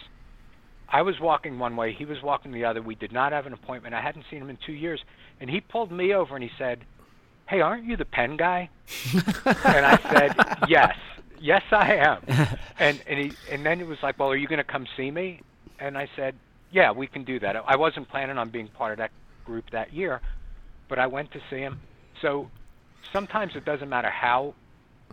I 0.87 1.01
was 1.01 1.19
walking 1.19 1.57
one 1.57 1.75
way, 1.75 1.93
he 1.93 2.05
was 2.05 2.21
walking 2.21 2.51
the 2.51 2.65
other. 2.65 2.81
We 2.81 2.95
did 2.95 3.11
not 3.11 3.31
have 3.31 3.45
an 3.45 3.53
appointment. 3.53 3.95
I 3.95 4.01
hadn't 4.01 4.25
seen 4.29 4.41
him 4.41 4.49
in 4.49 4.57
two 4.65 4.73
years, 4.73 5.01
and 5.39 5.49
he 5.49 5.61
pulled 5.61 5.91
me 5.91 6.13
over 6.13 6.35
and 6.35 6.43
he 6.43 6.51
said, 6.57 6.79
hey, 7.51 7.59
aren't 7.61 7.83
you 7.83 7.97
the 7.97 8.05
pen 8.05 8.37
guy? 8.37 8.69
and 9.13 9.85
I 9.85 9.97
said, 10.09 10.67
yes, 10.69 10.95
yes, 11.39 11.63
I 11.71 11.95
am. 11.95 12.57
And 12.79 12.99
and 13.05 13.19
he 13.19 13.31
and 13.51 13.63
then 13.63 13.79
it 13.79 13.85
was 13.85 13.99
like, 14.01 14.17
well, 14.17 14.29
are 14.29 14.35
you 14.35 14.47
going 14.47 14.57
to 14.57 14.63
come 14.63 14.87
see 14.97 15.11
me? 15.11 15.41
And 15.77 15.95
I 15.95 16.09
said, 16.15 16.33
yeah, 16.71 16.91
we 16.91 17.07
can 17.07 17.23
do 17.23 17.39
that. 17.39 17.55
I 17.55 17.75
wasn't 17.75 18.09
planning 18.09 18.37
on 18.37 18.49
being 18.49 18.67
part 18.67 18.91
of 18.93 18.97
that 18.99 19.11
group 19.45 19.69
that 19.71 19.93
year, 19.93 20.21
but 20.87 20.99
I 20.99 21.07
went 21.07 21.31
to 21.33 21.39
see 21.49 21.57
him. 21.57 21.79
So 22.21 22.49
sometimes 23.11 23.55
it 23.55 23.65
doesn't 23.65 23.89
matter 23.89 24.09
how 24.09 24.53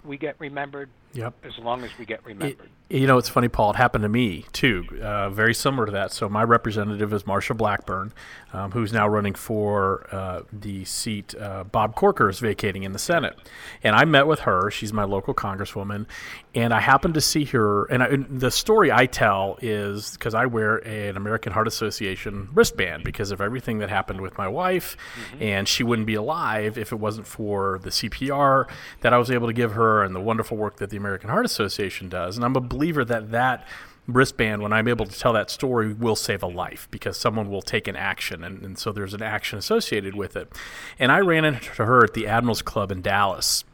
we 0.05 0.17
get 0.19 0.37
remembered. 0.39 0.91
Yep. 1.15 1.35
As 1.45 1.59
long 1.59 1.85
as 1.85 1.91
we 1.99 2.05
get 2.05 2.25
remembered. 2.25 2.69
You 2.91 3.07
know, 3.07 3.19
it's 3.19 3.29
funny, 3.29 3.49
Paul. 3.49 3.73
It 3.73 3.77
happened 3.77 4.03
to 4.03 4.09
me 4.09 4.47
too. 4.53 4.87
Uh, 5.03 5.29
very 5.29 5.53
similar 5.53 5.85
to 5.85 5.93
that. 5.93 6.11
So 6.11 6.27
my 6.27 6.43
representative 6.43 7.13
is 7.13 7.25
Marsha 7.25 7.55
Blackburn, 7.55 8.15
um, 8.55 8.71
who's 8.71 8.95
now 8.95 9.07
running 9.07 9.35
for 9.35 10.07
uh, 10.11 10.43
the 10.51 10.87
seat 10.87 11.35
uh, 11.35 11.65
Bob 11.65 11.95
Corker 11.95 12.31
is 12.31 12.39
vacating 12.39 12.85
in 12.85 12.93
the 12.93 12.99
Senate. 12.99 13.37
And 13.83 13.95
I 13.95 14.07
met 14.07 14.27
with 14.27 14.41
her. 14.41 14.71
She's 14.71 14.91
my 14.91 15.05
local 15.05 15.35
congresswoman, 15.35 16.07
and 16.55 16.73
I 16.73 16.81
happened 16.81 17.13
to 17.15 17.21
see 17.21 17.45
her. 17.45 17.85
And, 17.87 18.03
I, 18.03 18.07
and 18.07 18.41
the 18.41 18.51
story 18.51 18.91
I 18.91 19.05
tell 19.05 19.59
is 19.61 20.13
because 20.13 20.33
I 20.33 20.47
wear 20.47 20.79
an 20.79 21.19
American 21.19 21.53
Heart 21.53 21.69
Association 21.69 22.49
wristband 22.55 23.05
because 23.05 23.33
of 23.33 23.43
everything 23.43 23.81
that 23.81 23.91
happened 23.91 24.23
with 24.23 24.39
my 24.39 24.49
wife, 24.49 24.97
mm-hmm. 25.31 25.43
and 25.43 25.69
she 25.69 25.83
wouldn't 25.83 26.07
be 26.07 26.15
alive 26.15 26.79
if 26.79 26.91
it 26.91 26.97
wasn't 26.97 27.27
for 27.27 27.81
the 27.83 27.91
CPR 27.91 28.67
that 29.03 29.13
I 29.13 29.19
was 29.19 29.31
able 29.31 29.47
to 29.47 29.53
give 29.53 29.73
her 29.73 30.03
and 30.03 30.15
the 30.15 30.21
wonderful 30.21 30.57
work 30.57 30.77
that 30.77 30.89
the 30.89 30.97
American 30.97 31.29
Heart 31.29 31.45
Association 31.45 32.09
does. 32.09 32.37
And 32.37 32.47
I'm 32.47 32.57
a 32.57 32.78
believer 32.79 33.05
that 33.05 33.33
that 33.33 33.67
wristband, 34.07 34.63
when 34.63 34.73
I'm 34.73 34.89
able 34.89 35.05
to 35.05 35.19
tell 35.19 35.33
that 35.35 35.51
story, 35.51 35.93
will 35.93 36.17
save 36.17 36.43
a 36.43 36.47
life 36.47 36.89
because 36.91 37.19
someone 37.19 37.51
will 37.51 37.61
take 37.61 37.89
an 37.89 37.97
action. 37.97 38.45
And, 38.45 38.63
and 38.63 38.79
so 38.79 38.93
there's 38.93 39.15
an 39.15 39.23
action 39.23 39.59
associated 39.59 40.15
with 40.15 40.37
it. 40.37 40.51
And 40.99 41.13
I 41.13 41.19
ran 41.19 41.45
into 41.45 41.85
her 41.85 42.05
at 42.05 42.15
the 42.15 42.27
Admirals 42.27 42.63
Club 42.63 42.91
in 42.91 43.03
Dallas 43.03 43.65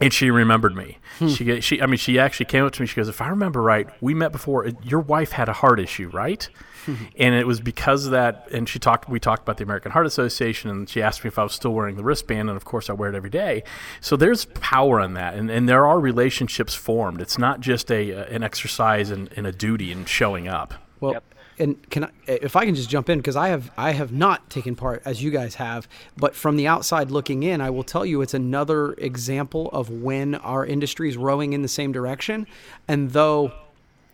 and 0.00 0.12
she 0.12 0.30
remembered 0.30 0.76
me. 0.76 0.98
Hmm. 1.18 1.28
She, 1.28 1.60
she, 1.60 1.80
I 1.80 1.86
mean, 1.86 1.98
she 1.98 2.18
actually 2.18 2.46
came 2.46 2.64
up 2.64 2.72
to 2.74 2.82
me. 2.82 2.86
She 2.86 2.96
goes, 2.96 3.08
"If 3.08 3.20
I 3.20 3.28
remember 3.28 3.62
right, 3.62 3.88
we 4.02 4.14
met 4.14 4.32
before. 4.32 4.66
Uh, 4.66 4.72
your 4.82 5.00
wife 5.00 5.32
had 5.32 5.48
a 5.48 5.54
heart 5.54 5.80
issue, 5.80 6.08
right?" 6.08 6.48
Hmm. 6.84 6.94
and 7.18 7.34
it 7.34 7.46
was 7.46 7.60
because 7.60 8.04
of 8.06 8.12
that. 8.12 8.48
And 8.52 8.68
she 8.68 8.78
talked. 8.78 9.08
We 9.08 9.18
talked 9.18 9.42
about 9.42 9.56
the 9.56 9.64
American 9.64 9.92
Heart 9.92 10.06
Association, 10.06 10.70
and 10.70 10.88
she 10.88 11.02
asked 11.02 11.24
me 11.24 11.28
if 11.28 11.38
I 11.38 11.42
was 11.42 11.52
still 11.52 11.72
wearing 11.72 11.96
the 11.96 12.04
wristband, 12.04 12.48
and 12.48 12.56
of 12.56 12.64
course 12.64 12.90
I 12.90 12.92
wear 12.92 13.08
it 13.08 13.14
every 13.14 13.30
day. 13.30 13.62
So 14.00 14.16
there's 14.16 14.44
power 14.46 15.00
in 15.00 15.14
that, 15.14 15.34
and, 15.34 15.50
and 15.50 15.68
there 15.68 15.86
are 15.86 15.98
relationships 15.98 16.74
formed. 16.74 17.20
It's 17.20 17.38
not 17.38 17.60
just 17.60 17.90
a 17.90 18.12
uh, 18.12 18.24
an 18.24 18.42
exercise 18.42 19.10
and, 19.10 19.32
and 19.36 19.46
a 19.46 19.52
duty 19.52 19.92
and 19.92 20.08
showing 20.08 20.48
up. 20.48 20.74
Well, 21.00 21.12
yep 21.12 21.24
and 21.58 21.90
can 21.90 22.04
I, 22.04 22.10
if 22.26 22.56
I 22.56 22.64
can 22.64 22.74
just 22.74 22.90
jump 22.90 23.08
in 23.08 23.18
because 23.18 23.36
I 23.36 23.48
have 23.48 23.70
I 23.76 23.92
have 23.92 24.12
not 24.12 24.48
taken 24.50 24.76
part 24.76 25.02
as 25.04 25.22
you 25.22 25.30
guys 25.30 25.56
have, 25.56 25.88
but 26.16 26.34
from 26.34 26.56
the 26.56 26.66
outside 26.66 27.10
looking 27.10 27.42
in, 27.42 27.60
I 27.60 27.70
will 27.70 27.84
tell 27.84 28.04
you 28.04 28.22
it's 28.22 28.34
another 28.34 28.92
example 28.94 29.70
of 29.72 29.90
when 29.90 30.34
our 30.36 30.66
industry 30.66 31.08
is 31.08 31.16
rowing 31.16 31.52
in 31.52 31.62
the 31.62 31.68
same 31.68 31.92
direction, 31.92 32.46
and 32.88 33.10
though 33.10 33.52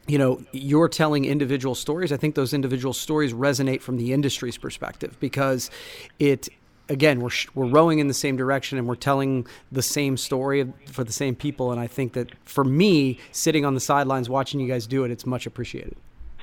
you 0.06 0.18
know 0.18 0.42
you're 0.52 0.88
telling 0.88 1.24
individual 1.24 1.76
stories 1.76 2.10
i 2.10 2.16
think 2.16 2.34
those 2.34 2.52
individual 2.52 2.92
stories 2.92 3.32
resonate 3.32 3.80
from 3.80 3.96
the 3.98 4.12
industry's 4.12 4.58
perspective 4.58 5.16
because 5.20 5.70
it 6.18 6.48
again 6.88 7.20
we're 7.20 7.30
we're 7.54 7.66
rowing 7.66 7.98
in 7.98 8.08
the 8.08 8.14
same 8.14 8.36
direction 8.36 8.78
and 8.78 8.86
we're 8.86 8.94
telling 8.94 9.46
the 9.70 9.82
same 9.82 10.16
story 10.16 10.72
for 10.90 11.04
the 11.04 11.12
same 11.12 11.34
people. 11.34 11.70
And 11.72 11.80
i 11.80 11.86
think 11.86 12.12
that 12.14 12.32
for 12.44 12.64
me 12.64 13.18
sitting 13.30 13.64
on 13.64 13.74
the 13.74 13.80
sidelines 13.80 14.28
watching 14.28 14.60
you 14.60 14.68
guys 14.68 14.86
do 14.86 15.04
it 15.04 15.10
it's 15.10 15.26
much 15.26 15.46
appreciated 15.46 15.96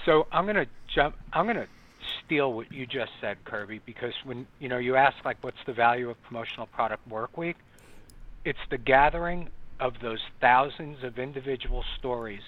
so 0.06 0.28
I'm 0.32 0.46
going 0.46 0.56
to 0.56 0.68
jump. 0.88 1.16
I'm 1.34 1.46
to 1.48 1.68
steal 2.26 2.54
what 2.54 2.72
you 2.72 2.86
just 2.86 3.12
said, 3.20 3.38
Kirby, 3.46 3.82
because 3.86 4.14
when 4.24 4.48
you 4.60 4.70
know 4.70 4.78
you 4.78 4.96
ask 4.96 5.24
like 5.26 5.38
what's 5.42 5.64
the 5.66 5.74
value 5.74 6.10
of 6.10 6.22
promotional 6.24 6.68
product 6.68 7.08
work 7.08 7.38
week, 7.38 7.58
it's 8.46 8.60
the 8.70 8.78
gathering 8.78 9.50
of 9.80 10.00
those 10.02 10.20
thousands 10.42 11.04
of 11.04 11.20
individual 11.20 11.84
stories 11.98 12.42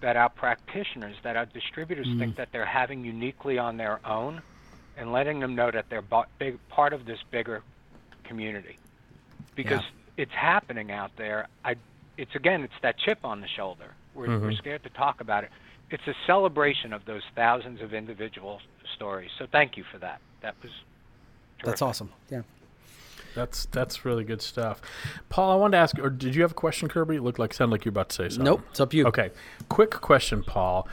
that 0.00 0.16
our 0.16 0.28
practitioners, 0.28 1.16
that 1.24 1.36
our 1.36 1.46
distributors 1.46 2.06
mm. 2.06 2.18
think 2.18 2.36
that 2.36 2.52
they're 2.52 2.64
having 2.64 3.04
uniquely 3.04 3.58
on 3.58 3.76
their 3.76 3.98
own, 4.06 4.40
and 4.96 5.12
letting 5.12 5.40
them 5.40 5.56
know 5.56 5.70
that 5.70 5.86
they're 5.90 6.04
big, 6.38 6.58
part 6.68 6.92
of 6.92 7.04
this 7.04 7.18
bigger 7.30 7.62
community, 8.22 8.78
because 9.56 9.80
yeah. 9.80 10.22
it's 10.22 10.32
happening 10.32 10.92
out 10.92 11.10
there. 11.16 11.48
I, 11.64 11.76
it's 12.16 12.34
again, 12.34 12.62
it's 12.62 12.80
that 12.82 12.96
chip 12.98 13.18
on 13.24 13.40
the 13.40 13.48
shoulder. 13.48 13.92
We're, 14.14 14.28
mm-hmm. 14.28 14.44
we're 14.44 14.52
scared 14.52 14.84
to 14.84 14.90
talk 14.90 15.20
about 15.20 15.44
it 15.44 15.50
it's 15.90 16.06
a 16.06 16.14
celebration 16.26 16.92
of 16.92 17.04
those 17.04 17.22
thousands 17.34 17.80
of 17.80 17.94
individual 17.94 18.60
stories. 18.94 19.30
So 19.38 19.46
thank 19.50 19.76
you 19.76 19.84
for 19.90 19.98
that. 19.98 20.20
That 20.42 20.54
was 20.62 20.70
terrific. 20.70 21.64
That's 21.64 21.82
awesome. 21.82 22.10
Yeah. 22.30 22.42
That's 23.34 23.66
that's 23.66 24.04
really 24.04 24.24
good 24.24 24.42
stuff. 24.42 24.80
Paul, 25.28 25.52
I 25.52 25.54
wanted 25.54 25.76
to 25.76 25.78
ask, 25.78 25.98
or 25.98 26.10
did 26.10 26.34
you 26.34 26.42
have 26.42 26.52
a 26.52 26.54
question, 26.54 26.88
Kirby? 26.88 27.16
It 27.16 27.22
looked 27.22 27.38
like 27.38 27.54
sounded 27.54 27.72
like 27.72 27.84
you're 27.84 27.90
about 27.90 28.08
to 28.10 28.16
say 28.16 28.28
something. 28.28 28.44
Nope. 28.44 28.62
It's 28.70 28.80
up 28.80 28.90
to 28.90 28.96
you. 28.96 29.06
Okay. 29.06 29.30
Quick 29.68 29.90
question, 29.90 30.42
Paul. 30.42 30.88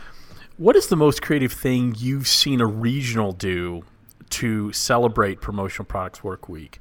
What 0.57 0.75
is 0.75 0.87
the 0.87 0.95
most 0.95 1.21
creative 1.21 1.51
thing 1.51 1.95
you've 1.97 2.27
seen 2.27 2.61
a 2.61 2.65
regional 2.65 3.31
do 3.31 3.83
to 4.31 4.71
celebrate 4.73 5.41
Promotional 5.41 5.85
Products 5.85 6.23
Work 6.23 6.47
Week? 6.47 6.79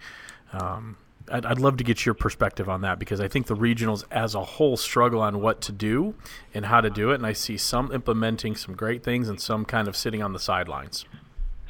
Um, 0.53 0.97
I'd, 1.31 1.47
I'd 1.47 1.59
love 1.59 1.77
to 1.79 1.85
get 1.85 2.05
your 2.05 2.15
perspective 2.15 2.69
on 2.69 2.83
that 2.83 2.99
because 2.99 3.21
I 3.21 3.29
think 3.29 3.47
the 3.47 3.57
regionals 3.57 4.05
as 4.11 4.35
a 4.35 4.45
whole 4.45 4.77
struggle 4.77 5.21
on 5.21 5.41
what 5.41 5.61
to 5.63 5.73
do 5.73 6.15
and 6.53 6.67
how 6.67 6.81
to 6.81 6.91
do 6.91 7.11
it. 7.11 7.15
And 7.17 7.27
I 7.27 7.33
see 7.33 7.57
some 7.57 7.93
implementing 7.93 8.57
some 8.57 8.75
great 8.75 9.03
things 9.03 9.29
and 9.29 9.41
some 9.41 9.65
kind 9.65 9.89
of 9.89 9.97
sitting 9.97 10.23
on 10.23 10.33
the 10.33 10.39
sidelines. 10.39 11.05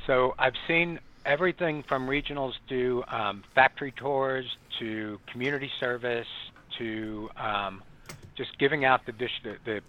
So 0.07 0.35
I've 0.39 0.57
seen 0.67 1.01
everything 1.25 1.83
from 1.83 2.07
regionals 2.07 2.53
to 2.69 3.05
um, 3.09 3.45
factory 3.55 3.93
tours 3.93 4.45
to 4.79 5.19
community 5.31 5.71
service 5.81 6.27
to 6.79 7.31
um, 7.37 7.83
just 8.37 8.59
giving 8.59 8.85
out 8.85 9.07
the, 9.07 9.13
dish, 9.13 9.31
the, 9.45 9.57
the 9.65 9.81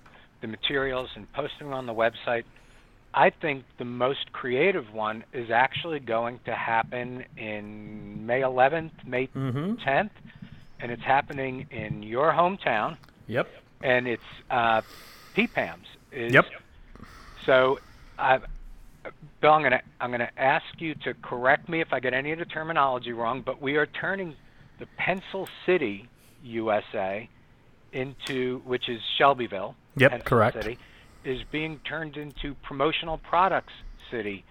the 0.45 0.51
materials 0.51 1.09
and 1.15 1.31
posting 1.33 1.73
on 1.73 1.85
the 1.85 1.93
website. 1.93 2.43
I 3.17 3.29
think 3.29 3.63
the 3.77 3.85
most 3.85 4.33
creative 4.33 4.93
one 4.93 5.23
is 5.31 5.49
actually 5.49 5.99
going 5.99 6.39
to 6.45 6.53
happen 6.53 7.23
in 7.37 8.25
May 8.25 8.41
11th, 8.41 8.91
May 9.07 9.27
10th, 9.27 10.09
and 10.81 10.91
it's 10.91 11.01
happening 11.01 11.65
in 11.71 12.03
your 12.03 12.31
hometown, 12.33 12.97
Yep. 13.27 13.47
and 13.81 14.05
it's 14.07 14.21
uh, 14.51 14.81
PPAMS. 15.35 15.85
Is, 16.11 16.33
Yep. 16.33 16.45
So, 17.45 17.79
I, 18.19 18.39
Bill, 19.39 19.51
I'm 19.51 19.61
gonna 19.63 19.81
I'm 20.01 20.11
gonna 20.11 20.31
ask 20.35 20.65
you 20.79 20.95
to 21.05 21.13
correct 21.21 21.69
me 21.69 21.79
if 21.79 21.93
I 21.93 21.99
get 21.99 22.13
any 22.13 22.31
of 22.31 22.39
the 22.39 22.45
terminology 22.45 23.13
wrong, 23.13 23.41
but 23.45 23.61
we 23.61 23.75
are 23.77 23.85
turning 23.85 24.35
the 24.79 24.87
Pencil 24.97 25.47
City, 25.65 26.09
USA, 26.43 27.29
into 27.93 28.59
which 28.65 28.89
is 28.89 28.99
Shelbyville. 29.17 29.75
Yep, 29.97 30.11
Pencil 30.11 30.25
correct. 30.27 30.61
City, 30.63 30.77
is 31.25 31.41
being 31.51 31.79
turned 31.79 32.17
into 32.17 32.55
Promotional 32.63 33.17
Products 33.17 33.73
City, 34.11 34.45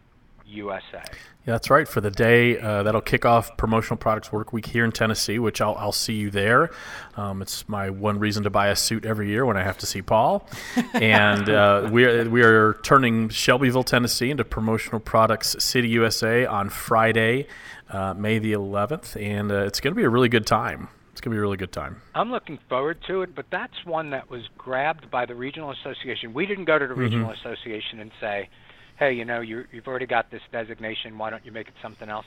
USA. 0.47 1.03
Yeah, 1.47 1.53
that's 1.53 1.71
right. 1.71 1.87
For 1.87 2.01
the 2.01 2.11
day 2.11 2.59
uh, 2.59 2.83
that'll 2.83 3.01
kick 3.01 3.25
off 3.25 3.57
Promotional 3.57 3.97
Products 3.97 4.33
Work 4.33 4.53
Week 4.53 4.67
here 4.67 4.85
in 4.85 4.93
Tennessee, 4.93 5.39
which 5.39 5.61
I'll, 5.61 5.75
I'll 5.77 5.93
see 5.93 6.15
you 6.15 6.31
there. 6.31 6.71
Um, 7.17 7.43
it's 7.43 7.69
my 7.69 7.91
one 7.91 8.19
reason 8.19 8.43
to 8.45 8.51
buy 8.51 8.69
a 8.69 8.77
suit 8.77 9.05
every 9.05 9.29
year 9.29 9.47
when 9.47 9.57
I 9.57 9.63
have 9.63 9.79
to 9.79 9.87
see 9.87 10.03
Paul. 10.03 10.47
and 10.95 11.49
uh, 11.49 11.89
we 11.93 12.05
are 12.05 12.29
we 12.29 12.43
are 12.43 12.75
turning 12.83 13.29
Shelbyville, 13.29 13.85
Tennessee, 13.85 14.31
into 14.31 14.45
Promotional 14.45 15.01
Products 15.01 15.57
City 15.63 15.89
USA 15.89 16.47
on 16.47 16.69
Friday, 16.69 17.47
uh, 17.91 18.15
May 18.15 18.39
the 18.39 18.53
11th, 18.53 19.21
and 19.21 19.51
uh, 19.51 19.65
it's 19.65 19.81
going 19.81 19.93
to 19.93 19.99
be 19.99 20.05
a 20.05 20.11
really 20.11 20.29
good 20.29 20.47
time. 20.47 20.89
To 21.25 21.31
be 21.31 21.39
a 21.39 21.41
really 21.41 21.57
good 21.57 21.73
time. 21.73 22.03
I'm 22.15 22.31
looking 22.31 22.59
forward 22.69 22.99
to 23.07 23.23
it, 23.23 23.35
but 23.35 23.47
that's 23.51 23.73
one 23.87 24.11
that 24.11 24.29
was 24.29 24.43
grabbed 24.59 25.11
by 25.11 25.25
the 25.25 25.35
regional 25.35 25.71
association. 25.71 26.35
We 26.35 26.45
didn't 26.45 26.67
go 26.67 26.79
to 26.79 26.87
the 26.87 26.93
regional 26.93 27.31
mm-hmm. 27.31 27.49
association 27.49 28.01
and 28.01 28.11
say, 28.21 28.51
"Hey, 28.99 29.15
you 29.15 29.25
know, 29.25 29.41
you 29.41 29.65
you've 29.73 29.89
already 29.89 30.05
got 30.05 30.31
this 30.31 30.43
designation. 30.53 31.17
Why 31.17 31.31
don't 31.31 31.43
you 31.43 31.51
make 31.51 31.67
it 31.67 31.73
something 31.81 32.11
else?" 32.11 32.27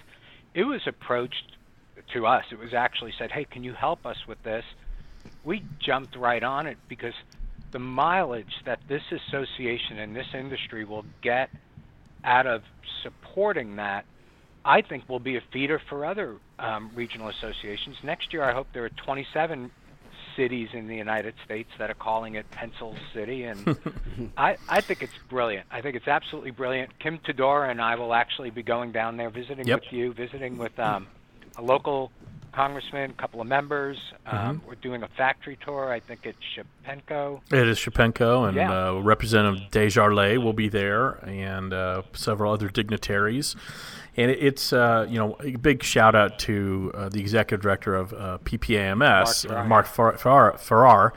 It 0.56 0.64
was 0.64 0.82
approached 0.88 1.58
to 2.14 2.26
us. 2.26 2.46
It 2.52 2.58
was 2.58 2.74
actually 2.74 3.14
said, 3.20 3.32
"Hey, 3.32 3.46
can 3.46 3.64
you 3.64 3.74
help 3.74 4.04
us 4.04 4.18
with 4.28 4.42
this?" 4.42 4.66
We 5.44 5.62
jumped 5.78 6.16
right 6.16 6.42
on 6.42 6.66
it 6.66 6.80
because 6.90 7.14
the 7.70 7.78
mileage 7.78 8.64
that 8.66 8.80
this 8.88 9.04
association 9.12 10.00
and 10.00 10.16
this 10.16 10.34
industry 10.34 10.86
will 10.86 11.06
get 11.22 11.52
out 12.24 12.48
of 12.48 12.64
supporting 13.04 13.76
that 13.76 14.06
I 14.66 14.82
think 14.82 15.08
will 15.08 15.20
be 15.20 15.38
a 15.38 15.42
feeder 15.54 15.80
for 15.88 16.04
other 16.04 16.38
um, 16.60 16.91
regional 16.96 17.30
associations. 17.30 17.96
Next 18.04 18.34
year, 18.34 18.43
I 18.43 18.54
hope 18.54 18.67
there 18.74 18.84
are 18.86 18.89
27 18.89 19.72
cities 20.36 20.70
in 20.74 20.88
the 20.88 20.96
United 20.96 21.34
States 21.43 21.70
that 21.80 21.89
are 21.89 21.96
calling 21.96 22.36
it 22.36 22.50
Pencil 22.52 22.96
City, 23.13 23.43
and 23.43 23.78
I, 24.38 24.58
I 24.70 24.82
think 24.82 25.02
it's 25.02 25.13
brilliant. 25.30 25.65
I 25.72 25.82
think 25.82 25.96
it's 25.96 26.08
absolutely 26.08 26.52
brilliant. 26.52 26.98
Kim 27.00 27.17
Tadora 27.20 27.72
and 27.72 27.82
I 27.82 27.96
will 27.96 28.13
actually 28.13 28.52
be 28.52 28.62
going 28.63 28.91
down 28.91 29.17
there, 29.17 29.30
visiting 29.30 29.67
Yep. 29.67 29.82
with 29.82 29.93
you, 29.93 30.13
visiting 30.13 30.58
with 30.58 30.78
um, 30.80 31.08
a 31.58 31.62
local 31.62 32.12
congressman, 32.52 33.12
a 33.12 33.14
couple 33.22 33.42
of 33.42 33.48
members. 33.48 33.98
Um, 34.26 34.62
We're 34.68 34.76
doing 34.76 35.04
a 35.04 35.08
factory 35.10 35.58
tour. 35.64 35.92
I 35.92 36.00
think 36.00 36.22
it's 36.26 36.38
Shapenko. 36.56 37.42
It 37.52 37.68
is 37.68 37.78
Shapenko, 37.78 38.48
and 38.48 38.58
Yeah. 38.58 38.72
uh, 38.90 38.94
Representative 39.00 39.70
DesJarlais 39.72 40.44
will 40.44 40.54
be 40.54 40.70
there, 40.70 41.12
and 41.28 41.74
uh, 41.74 42.02
several 42.14 42.52
other 42.54 42.70
dignitaries. 42.70 43.56
And 44.16 44.32
it, 44.32 44.40
it's 44.42 44.74
uh, 44.74 45.06
you 45.10 45.20
know 45.20 45.38
a 45.42 45.56
big 45.58 45.84
shout 45.84 46.16
out 46.16 46.40
to 46.40 46.92
uh, 46.96 47.10
the 47.10 47.20
executive 47.20 47.62
director 47.62 47.96
of 47.96 48.14
uh, 48.14 48.38
PPAMS, 48.44 49.48
Mark 49.50 49.68
Mark 49.68 49.86
Farrar. 49.88 50.18
Farrar, 50.18 50.58
Farrar. 50.58 51.14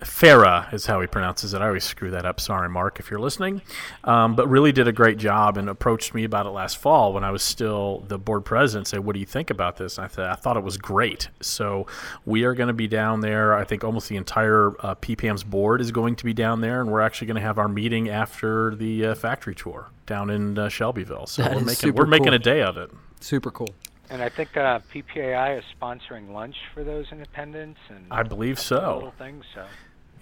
Farah 0.00 0.72
is 0.74 0.84
how 0.86 1.00
he 1.00 1.06
pronounces 1.06 1.54
it. 1.54 1.62
I 1.62 1.68
always 1.68 1.84
screw 1.84 2.10
that 2.10 2.26
up. 2.26 2.38
Sorry, 2.38 2.68
Mark, 2.68 3.00
if 3.00 3.10
you're 3.10 3.20
listening. 3.20 3.62
Um, 4.04 4.36
but 4.36 4.46
really 4.46 4.70
did 4.70 4.86
a 4.86 4.92
great 4.92 5.16
job 5.16 5.56
and 5.56 5.70
approached 5.70 6.12
me 6.14 6.24
about 6.24 6.44
it 6.44 6.50
last 6.50 6.76
fall 6.76 7.14
when 7.14 7.24
I 7.24 7.30
was 7.30 7.42
still 7.42 8.04
the 8.08 8.18
board 8.18 8.44
president. 8.44 8.88
Said, 8.88 9.00
"What 9.00 9.14
do 9.14 9.20
you 9.20 9.26
think 9.26 9.48
about 9.48 9.78
this?" 9.78 9.96
And 9.96 10.04
I 10.04 10.08
thought 10.08 10.28
I 10.28 10.34
thought 10.34 10.56
it 10.58 10.64
was 10.64 10.76
great. 10.76 11.28
So 11.40 11.86
we 12.26 12.44
are 12.44 12.52
going 12.54 12.68
to 12.68 12.74
be 12.74 12.88
down 12.88 13.20
there. 13.20 13.54
I 13.54 13.64
think 13.64 13.84
almost 13.84 14.10
the 14.10 14.16
entire 14.16 14.72
uh, 14.84 14.94
PPAM's 14.96 15.44
board 15.44 15.80
is 15.80 15.90
going 15.92 16.14
to 16.16 16.24
be 16.24 16.34
down 16.34 16.60
there, 16.60 16.82
and 16.82 16.90
we're 16.90 17.00
actually 17.00 17.28
going 17.28 17.36
to 17.36 17.42
have 17.42 17.58
our 17.58 17.68
meeting 17.68 18.10
after 18.10 18.74
the 18.74 19.06
uh, 19.06 19.14
factory 19.14 19.54
tour 19.54 19.88
down 20.04 20.28
in 20.28 20.58
uh, 20.58 20.68
Shelbyville. 20.68 21.26
So 21.26 21.42
That 21.42 21.54
we're 21.54 21.62
making 21.62 21.94
we're 21.94 22.06
making 22.06 22.34
a 22.34 22.38
day 22.38 22.60
of 22.62 22.76
it. 22.76 22.90
Super 23.20 23.50
cool. 23.50 23.74
And 24.08 24.22
I 24.22 24.28
think 24.28 24.56
uh, 24.56 24.80
PPAI 24.94 25.58
is 25.58 25.64
sponsoring 25.80 26.32
lunch 26.32 26.56
for 26.72 26.84
those 26.84 27.06
in 27.10 27.20
attendance, 27.22 27.78
and 27.88 28.06
I 28.10 28.22
believe 28.22 28.58
so. 28.60 28.94
little 28.96 29.14
things. 29.18 29.44
So 29.52 29.64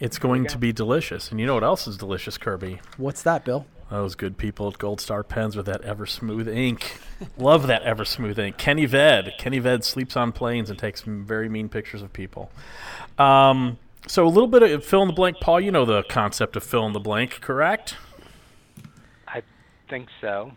It's 0.04 0.18
going 0.18 0.44
to 0.48 0.58
be 0.58 0.70
delicious. 0.70 1.30
And 1.30 1.40
you 1.40 1.46
know 1.46 1.54
what 1.54 1.64
else 1.64 1.86
is 1.86 1.96
delicious, 1.96 2.36
Kirby? 2.36 2.78
What's 2.98 3.22
that, 3.22 3.42
Bill? 3.42 3.64
Those 3.90 4.14
good 4.14 4.36
people 4.36 4.68
at 4.68 4.76
Gold 4.76 5.00
Star 5.00 5.22
Pens 5.22 5.56
with 5.56 5.64
that 5.64 5.80
ever 5.80 6.04
smooth 6.04 6.46
ink. 6.46 7.00
Love 7.38 7.66
that 7.68 7.80
ever 7.84 8.04
smooth 8.04 8.38
ink. 8.38 8.58
Kenny 8.58 8.84
Ved. 8.84 9.32
Kenny 9.38 9.60
Ved 9.60 9.82
sleeps 9.82 10.14
on 10.14 10.30
planes 10.30 10.68
and 10.68 10.78
takes 10.78 11.00
very 11.00 11.48
mean 11.48 11.70
pictures 11.70 12.02
of 12.02 12.12
people. 12.12 12.52
Um, 13.16 13.78
so 14.06 14.26
a 14.26 14.28
little 14.28 14.46
bit 14.46 14.62
of 14.62 14.84
fill 14.84 15.00
in 15.00 15.08
the 15.08 15.14
blank. 15.14 15.38
Paul, 15.40 15.58
you 15.58 15.72
know 15.72 15.86
the 15.86 16.02
concept 16.02 16.54
of 16.54 16.62
fill 16.62 16.84
in 16.84 16.92
the 16.92 17.00
blank, 17.00 17.40
correct? 17.40 17.96
I 19.94 19.96
think 19.96 20.08
so. 20.20 20.50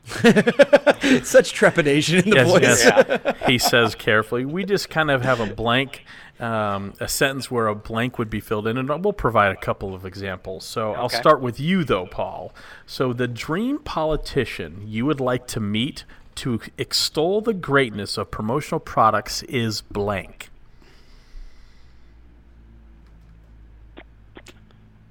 Such 1.24 1.54
trepidation 1.54 2.18
in 2.24 2.30
the 2.32 2.36
Yes, 2.38 2.50
voice. 2.50 2.62
yes. 2.86 3.36
he 3.46 3.60
says 3.60 3.94
carefully. 3.94 4.46
We 4.46 4.66
just 4.66 4.90
kind 4.90 5.12
of 5.12 5.22
have 5.22 5.40
a 5.40 5.46
blank, 5.54 6.06
um, 6.40 6.94
a 7.00 7.08
sentence 7.08 7.52
where 7.52 7.68
a 7.68 7.76
blank 7.76 8.18
would 8.18 8.32
be 8.32 8.40
filled 8.40 8.66
in, 8.66 8.78
and 8.78 8.90
we'll 9.04 9.14
provide 9.14 9.52
a 9.52 9.56
couple 9.56 9.94
of 9.94 10.08
examples. 10.08 10.66
So 10.66 10.94
I'll 10.94 11.08
start 11.08 11.40
with 11.40 11.60
you, 11.60 11.84
though, 11.84 12.08
Paul. 12.08 12.52
So 12.88 13.14
the 13.14 13.28
dream 13.28 13.78
politician 13.78 14.82
you 14.88 15.06
would 15.06 15.20
like 15.20 15.46
to 15.48 15.60
meet 15.60 16.04
to 16.36 16.60
extol 16.80 17.42
the 17.42 17.54
greatness 17.54 18.18
of 18.18 18.32
promotional 18.32 18.80
products 18.80 19.44
is 19.44 19.82
blank. 19.82 20.50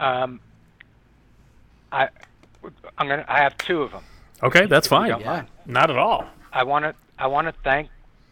Um, 0.00 0.40
I, 1.92 2.08
I'm 2.98 3.06
gonna. 3.08 3.24
I 3.28 3.38
have 3.38 3.56
two 3.56 3.82
of 3.82 3.92
them. 3.92 4.02
Okay, 4.42 4.66
that's 4.66 4.86
fine. 4.86 5.10
don't 5.10 5.24
mind. 5.24 5.48
Not 5.66 5.90
at 5.90 5.96
all. 5.96 6.26
I 6.52 6.62
want 6.64 6.84
to. 6.84 6.94
I 7.18 7.26
want 7.28 7.46
to 7.48 7.54
thank 7.64 7.88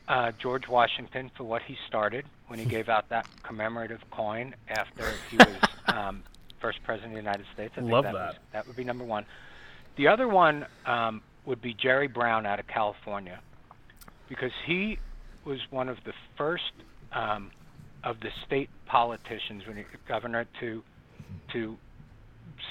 uh, 0.08 0.32
George 0.38 0.68
Washington 0.68 1.30
for 1.36 1.44
what 1.44 1.62
he 1.62 1.76
started 1.88 2.26
when 2.48 2.58
he 2.58 2.66
gave 2.66 2.88
out 2.90 3.08
that 3.08 3.26
commemorative 3.42 4.02
coin 4.10 4.54
after 4.68 5.10
he 5.30 5.38
was 5.38 5.56
um, 5.88 6.22
first 6.60 6.82
president 6.84 7.12
of 7.12 7.16
the 7.16 7.22
United 7.22 7.46
States. 7.54 7.72
I 7.76 7.80
think 7.80 7.90
Love 7.92 8.04
that. 8.04 8.12
that. 8.12 8.26
was- 8.26 8.36
that 8.52 8.66
would 8.66 8.76
be 8.76 8.84
number 8.84 9.04
one. 9.04 9.24
The 9.96 10.08
other 10.08 10.28
one 10.28 10.66
um, 10.86 11.22
would 11.46 11.62
be 11.62 11.72
Jerry 11.72 12.08
Brown 12.08 12.44
out 12.46 12.58
of 12.60 12.66
California, 12.66 13.40
because 14.28 14.52
he 14.66 14.98
was 15.44 15.60
one 15.70 15.88
of 15.88 15.98
the 16.04 16.12
first 16.36 16.72
um, 17.12 17.50
of 18.02 18.20
the 18.20 18.30
state 18.46 18.68
politicians 18.86 19.66
when 19.66 19.76
he 19.78 19.84
governor 20.06 20.46
to 20.60 20.82
to 21.52 21.76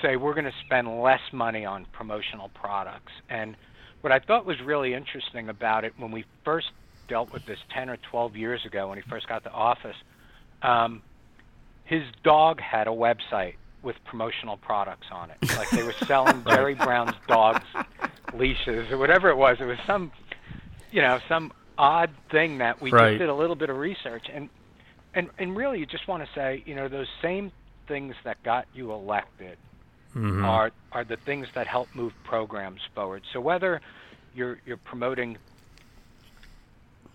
say 0.01 0.15
we're 0.15 0.33
going 0.33 0.45
to 0.45 0.51
spend 0.65 1.01
less 1.01 1.21
money 1.31 1.65
on 1.65 1.85
promotional 1.93 2.49
products. 2.55 3.11
And 3.29 3.55
what 4.01 4.11
I 4.13 4.19
thought 4.19 4.45
was 4.45 4.57
really 4.65 4.93
interesting 4.93 5.49
about 5.49 5.85
it 5.85 5.93
when 5.97 6.11
we 6.11 6.25
first 6.45 6.67
dealt 7.09 7.31
with 7.33 7.43
this 7.45 7.59
10 7.75 7.89
or 7.89 7.97
12 8.11 8.35
years 8.35 8.61
ago 8.65 8.89
when 8.89 8.97
he 8.97 9.03
first 9.09 9.27
got 9.27 9.43
to 9.43 9.51
office, 9.51 9.95
um, 10.61 11.03
his 11.83 12.03
dog 12.23 12.59
had 12.61 12.87
a 12.87 12.91
website 12.91 13.55
with 13.81 13.95
promotional 14.05 14.57
products 14.57 15.07
on 15.11 15.29
it. 15.29 15.37
Like 15.55 15.73
they 15.73 15.83
were 15.83 15.95
selling 16.07 16.45
Jerry 16.49 16.75
Brown's 16.75 17.15
dog's 17.27 17.67
leashes 18.31 18.89
or 18.91 18.97
whatever 18.97 19.29
it 19.29 19.35
was. 19.37 19.57
It 19.59 19.65
was 19.65 19.77
some, 19.85 20.11
you 20.91 21.01
know, 21.01 21.19
some 21.27 21.51
odd 21.77 22.11
thing 22.31 22.59
that 22.59 22.81
we 22.81 22.91
Right. 22.91 23.11
just 23.11 23.19
did 23.19 23.29
a 23.29 23.35
little 23.35 23.55
bit 23.55 23.69
of 23.69 23.77
research 23.77 24.25
and 24.33 24.49
and 25.15 25.29
and 25.39 25.55
really 25.55 25.79
you 25.79 25.85
just 25.85 26.07
want 26.07 26.23
to 26.23 26.29
say, 26.35 26.63
you 26.65 26.75
know, 26.75 26.87
those 26.87 27.07
same 27.21 27.51
things 27.87 28.15
that 28.25 28.41
got 28.43 28.65
you 28.73 28.91
elected 28.91 29.57
Mm-hmm. 30.15 30.45
are 30.45 30.71
are 30.91 31.03
the 31.03 31.17
things 31.17 31.47
that 31.55 31.65
help 31.67 31.87
move 31.95 32.13
programs 32.23 32.81
forward. 32.93 33.23
So 33.33 33.39
whether 33.41 33.81
you're 34.35 34.59
you're 34.65 34.77
promoting 34.77 35.37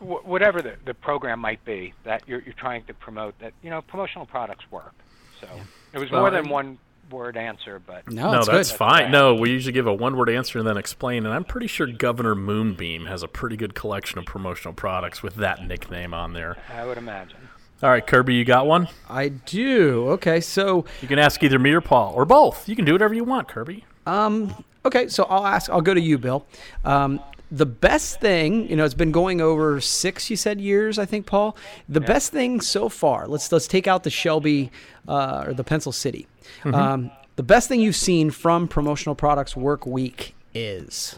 wh- 0.00 0.26
whatever 0.26 0.62
the, 0.62 0.74
the 0.84 0.94
program 0.94 1.40
might 1.40 1.64
be 1.64 1.94
that 2.04 2.22
you're, 2.26 2.40
you're 2.42 2.54
trying 2.54 2.84
to 2.84 2.94
promote, 2.94 3.38
that 3.38 3.52
you 3.62 3.70
know 3.70 3.82
promotional 3.82 4.26
products 4.26 4.64
work. 4.70 4.94
So 5.40 5.48
it 5.92 5.98
was 5.98 6.10
Well, 6.10 6.22
more 6.22 6.30
than 6.30 6.48
one 6.48 6.78
word 7.10 7.36
answer, 7.36 7.80
but 7.86 8.10
No, 8.10 8.32
no, 8.32 8.38
it's 8.40 8.48
that's 8.48 8.70
good. 8.72 8.76
fine. 8.78 9.02
right. 9.04 9.10
No, 9.10 9.34
we 9.34 9.50
usually 9.50 9.72
give 9.72 9.86
a 9.86 9.94
one 9.94 10.16
word 10.16 10.28
answer 10.28 10.58
and 10.58 10.66
then 10.68 10.76
explain. 10.76 11.24
And 11.24 11.34
I'm 11.34 11.44
pretty 11.44 11.66
sure 11.68 11.86
Governor 11.86 12.34
Moonbeam 12.34 13.06
has 13.06 13.22
a 13.22 13.28
pretty 13.28 13.56
good 13.56 13.74
collection 13.74 14.18
of 14.18 14.26
promotional 14.26 14.74
products 14.74 15.22
with 15.22 15.36
that 15.36 15.66
nickname 15.66 16.12
on 16.12 16.32
there. 16.34 16.56
I 16.74 16.84
would 16.84 16.98
imagine. 16.98 17.47
All 17.80 17.90
right, 17.90 18.04
Kirby, 18.04 18.34
you 18.34 18.44
got 18.44 18.66
one? 18.66 18.88
I 19.08 19.28
do. 19.28 20.08
Okay, 20.10 20.40
so 20.40 20.84
You 21.00 21.06
can 21.06 21.20
ask 21.20 21.42
either 21.44 21.60
me 21.60 21.70
or 21.70 21.80
Paul 21.80 22.12
or 22.14 22.24
both. 22.24 22.68
You 22.68 22.74
can 22.74 22.84
do 22.84 22.92
whatever 22.92 23.14
you 23.14 23.22
want, 23.22 23.46
Kirby. 23.46 23.84
Um, 24.04 24.64
okay, 24.84 25.06
so 25.08 25.24
I'll 25.24 25.46
ask. 25.46 25.70
I'll 25.70 25.80
go 25.80 25.94
to 25.94 26.00
you, 26.00 26.18
Bill. 26.18 26.44
Um, 26.84 27.20
the 27.52 27.66
best 27.66 28.20
thing, 28.20 28.68
you 28.68 28.74
know, 28.74 28.84
it's 28.84 28.94
been 28.94 29.12
going 29.12 29.40
over 29.40 29.80
six. 29.80 30.28
You 30.28 30.36
said 30.36 30.60
years, 30.60 30.98
I 30.98 31.06
think, 31.06 31.26
Paul. 31.26 31.56
The 31.88 32.00
best 32.00 32.32
thing 32.32 32.60
so 32.60 32.88
far. 32.88 33.28
Let's 33.28 33.50
let's 33.52 33.68
take 33.68 33.86
out 33.86 34.02
the 34.02 34.10
Shelby 34.10 34.70
uh, 35.06 35.44
or 35.46 35.54
the 35.54 35.64
Pencil 35.64 35.92
City. 35.92 36.26
Um, 36.64 37.10
the 37.36 37.42
best 37.44 37.68
thing 37.68 37.80
you've 37.80 37.96
seen 37.96 38.30
from 38.30 38.66
promotional 38.66 39.14
products 39.14 39.56
work 39.56 39.86
week 39.86 40.34
is. 40.52 41.16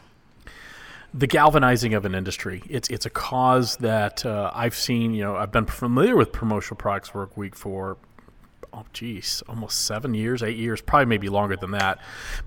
The 1.13 1.27
galvanizing 1.27 1.95
of 1.95 2.05
an 2.05 2.15
industry. 2.15 2.63
It's 2.69 2.89
it's 2.89 3.07
a 3.07 3.11
cause 3.11 3.77
that 3.79 4.25
uh, 4.25 4.51
I've 4.55 4.75
seen. 4.75 5.15
You 5.15 5.25
know, 5.25 5.37
I've 5.37 5.53
been 5.53 5.67
familiar 5.67 6.17
with 6.17 6.33
promotional 6.33 6.77
products 6.77 7.15
work 7.15 7.37
week 7.37 7.57
for. 7.57 7.97
Oh, 8.73 8.85
geez, 8.93 9.43
almost 9.49 9.85
seven 9.87 10.15
years, 10.15 10.45
eight 10.45 10.57
years, 10.57 10.81
probably 10.81 11.07
maybe 11.07 11.29
longer 11.29 11.57
than 11.57 11.73
that. 11.73 11.99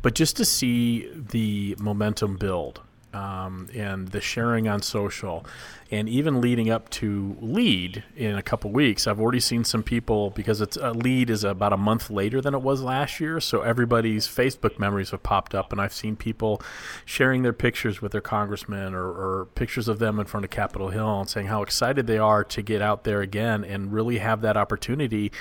But 0.02 0.16
just 0.16 0.38
to 0.38 0.46
see 0.46 1.12
the 1.14 1.76
momentum 1.80 2.38
build 2.38 2.80
um, 3.14 3.68
and 3.74 4.10
the 4.10 4.22
sharing 4.22 4.68
on 4.68 4.82
social, 4.82 5.46
and 5.92 6.10
even 6.10 6.42
leading 6.42 6.70
up 6.70 6.90
to 6.90 7.38
lead 7.40 8.04
in 8.16 8.36
a 8.36 8.42
couple 8.42 8.72
weeks, 8.72 9.06
I've 9.06 9.20
already 9.20 9.40
seen 9.40 9.64
some 9.64 9.84
people 9.84 10.32
because 10.32 10.62
it's 10.62 10.78
a 10.78 10.92
lead 10.92 11.30
is 11.30 11.44
about 11.44 11.74
a 11.74 11.78
month 11.78 12.10
later 12.10 12.42
than 12.42 12.54
it 12.54 12.62
was 12.62 12.82
last 12.82 13.20
year. 13.20 13.40
So 13.40 13.62
everybody's 13.62 14.28
Facebook 14.28 14.80
memories 14.80 15.12
have 15.12 15.24
popped 15.24 15.54
up, 15.54 15.72
and 15.72 15.80
I've 15.80 15.94
seen 15.94 16.16
people 16.16 16.62
sharing 17.06 17.44
their 17.44 17.54
pictures 17.54 18.02
with 18.02 18.12
their 18.12 18.22
congressman 18.22 18.94
or, 18.94 19.06
or 19.06 19.46
pictures 19.56 19.88
of 19.88 20.00
them 20.00 20.20
in 20.20 20.26
front 20.26 20.44
of 20.44 20.50
Capitol 20.50 20.90
Hill 20.90 21.20
and 21.20 21.30
saying 21.30 21.48
how 21.48 21.62
excited 21.62 22.08
they 22.08 22.18
are 22.18 22.44
to 22.44 22.62
get 22.62 22.82
out 22.82 23.04
there 23.04 23.22
again 23.22 23.64
and 23.64 23.94
really 23.94 24.18
have 24.18 24.42
that 24.42 24.58
opportunity 24.58 25.32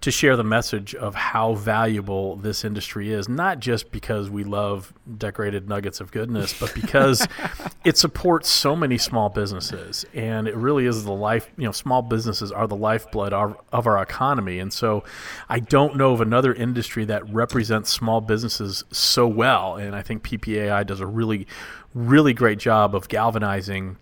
to 0.00 0.12
share 0.12 0.36
the 0.36 0.44
message 0.44 0.94
of 0.94 1.14
how 1.14 1.54
valuable 1.54 2.36
this 2.36 2.64
industry 2.64 3.12
is, 3.12 3.28
not 3.28 3.58
just 3.58 3.90
because 3.90 4.30
we 4.30 4.44
love 4.44 4.92
decorated 5.16 5.68
nuggets 5.68 6.00
of 6.00 6.12
goodness, 6.12 6.58
but 6.58 6.72
because 6.72 7.26
it 7.84 7.98
supports 7.98 8.48
so 8.48 8.76
many 8.76 8.96
small 8.96 9.28
businesses. 9.28 10.04
And 10.14 10.46
it 10.46 10.54
really 10.54 10.86
is 10.86 11.04
the 11.04 11.12
life, 11.12 11.50
you 11.56 11.64
know, 11.64 11.72
small 11.72 12.02
businesses 12.02 12.52
are 12.52 12.68
the 12.68 12.76
lifeblood 12.76 13.32
of, 13.32 13.56
of 13.72 13.88
our 13.88 14.00
economy. 14.00 14.60
And 14.60 14.72
so 14.72 15.02
I 15.48 15.58
don't 15.58 15.96
know 15.96 16.12
of 16.12 16.20
another 16.20 16.54
industry 16.54 17.04
that 17.06 17.28
represents 17.28 17.90
small 17.90 18.20
businesses 18.20 18.84
so 18.92 19.26
well. 19.26 19.76
And 19.76 19.96
I 19.96 20.02
think 20.02 20.22
PPAI 20.22 20.86
does 20.86 21.00
a 21.00 21.06
really, 21.06 21.48
really 21.92 22.34
great 22.34 22.60
job 22.60 22.94
of 22.94 23.08
galvanizing 23.08 23.96